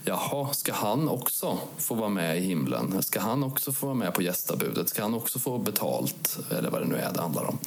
Jaha, 0.04 0.52
ska 0.52 0.72
han 0.72 1.08
också 1.08 1.58
få 1.78 1.94
vara 1.94 2.08
med 2.08 2.38
i 2.38 2.40
himlen? 2.40 3.02
Ska 3.02 3.20
han 3.20 3.44
också 3.44 3.72
få 3.72 3.86
vara 3.86 3.96
med 3.96 4.14
på 4.14 4.22
gästabudet? 4.22 4.88
Ska 4.88 5.02
han 5.02 5.14
också 5.14 5.38
få 5.38 5.58
betalt? 5.58 6.38
Eller 6.50 6.70
vad 6.70 6.80
det 6.82 6.86
nu 6.86 6.96
är 6.96 7.12
det 7.12 7.20
handlar 7.20 7.44
om. 7.44 7.58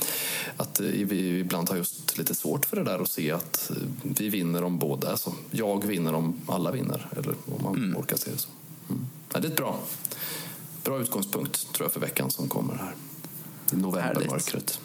Att 0.58 0.80
eh, 0.80 0.86
vi 0.86 1.40
ibland 1.40 1.70
har 1.70 1.78
just 1.78 2.18
lite 2.18 2.36
svårt 2.36 2.66
för 2.66 2.78
det 2.78 2.84
där 2.84 3.00
att 3.00 3.10
se 3.12 3.32
att 3.32 3.72
eh, 3.72 3.76
vi 4.02 4.30
vinner 4.30 4.64
om 4.64 4.78
båda. 4.80 5.12
Alltså, 5.12 5.34
jag 5.52 5.86
vinner 5.86 6.14
om 6.14 6.42
alla 6.48 6.72
vinner. 6.72 7.08
Eller 7.12 7.36
om 7.46 7.64
man 7.64 7.96
orkar 7.98 8.18
se 8.18 8.32
det 8.32 8.38
så. 8.38 8.50
Ja, 9.36 9.42
det 9.42 9.48
är 9.48 9.52
ett 9.52 9.58
bra, 9.58 9.80
bra 10.84 11.00
utgångspunkt 11.00 11.74
tror 11.74 11.86
jag 11.86 11.92
för 11.94 12.00
veckan 12.00 12.32
som 12.32 12.48
kommer 12.50 12.76
här. 12.76 12.96
Novembermörkret. 13.72 14.80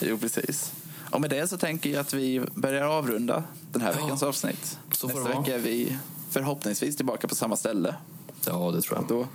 Jo, 0.00 0.18
precis. 0.18 0.72
Och 1.10 1.20
med 1.20 1.30
det 1.30 1.48
så 1.48 1.58
tänker 1.58 1.90
jag 1.90 2.00
att 2.00 2.14
vi 2.14 2.40
börjar 2.54 2.82
avrunda 2.82 3.44
den 3.72 3.82
här 3.82 3.94
Ja, 3.96 4.02
veckans 4.02 4.22
avsnitt. 4.22 4.78
så 4.92 5.08
får 5.08 5.20
Nästa 5.20 5.40
vecka 5.40 5.54
är 5.54 5.58
vi 5.58 5.98
förhoppningsvis 6.30 6.96
tillbaka 6.96 7.28
på 7.28 7.34
samma 7.34 7.56
ställe. 7.56 7.94
Ja, 8.44 8.70
det 8.70 8.82
tror 8.82 8.98
jag. 8.98 9.08
Då, 9.08 9.26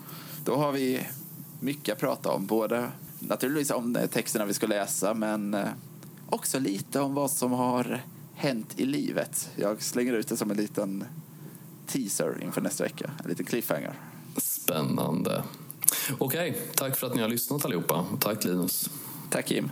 då 0.45 0.55
har 0.55 0.71
vi 0.71 1.07
mycket 1.59 1.93
att 1.93 1.99
prata 1.99 2.31
om. 2.31 2.45
Både 2.45 2.91
naturligtvis 3.19 3.71
om 3.71 3.95
eh, 3.95 4.05
texterna 4.05 4.45
vi 4.45 4.53
ska 4.53 4.67
läsa 4.67 5.13
men 5.13 5.53
eh, 5.53 5.67
också 6.29 6.59
lite 6.59 6.99
om 6.99 7.13
vad 7.13 7.31
som 7.31 7.51
har 7.51 8.01
hänt 8.35 8.73
i 8.79 8.85
livet. 8.85 9.49
Jag 9.55 9.81
slänger 9.81 10.13
ut 10.13 10.27
det 10.27 10.37
som 10.37 10.51
en 10.51 10.57
liten 10.57 11.05
teaser 11.87 12.43
inför 12.43 12.61
nästa 12.61 12.83
vecka. 12.83 13.11
En 13.23 13.29
liten 13.29 13.45
cliffhanger. 13.45 13.93
Spännande. 14.63 15.43
Okej, 16.17 16.57
tack 16.75 16.95
för 16.95 17.07
att 17.07 17.15
ni 17.15 17.21
har 17.21 17.29
lyssnat 17.29 17.65
allihopa. 17.65 18.05
Och 18.13 18.21
tack 18.21 18.43
Linus. 18.43 18.89
Tack 19.29 19.51
Jim. 19.51 19.71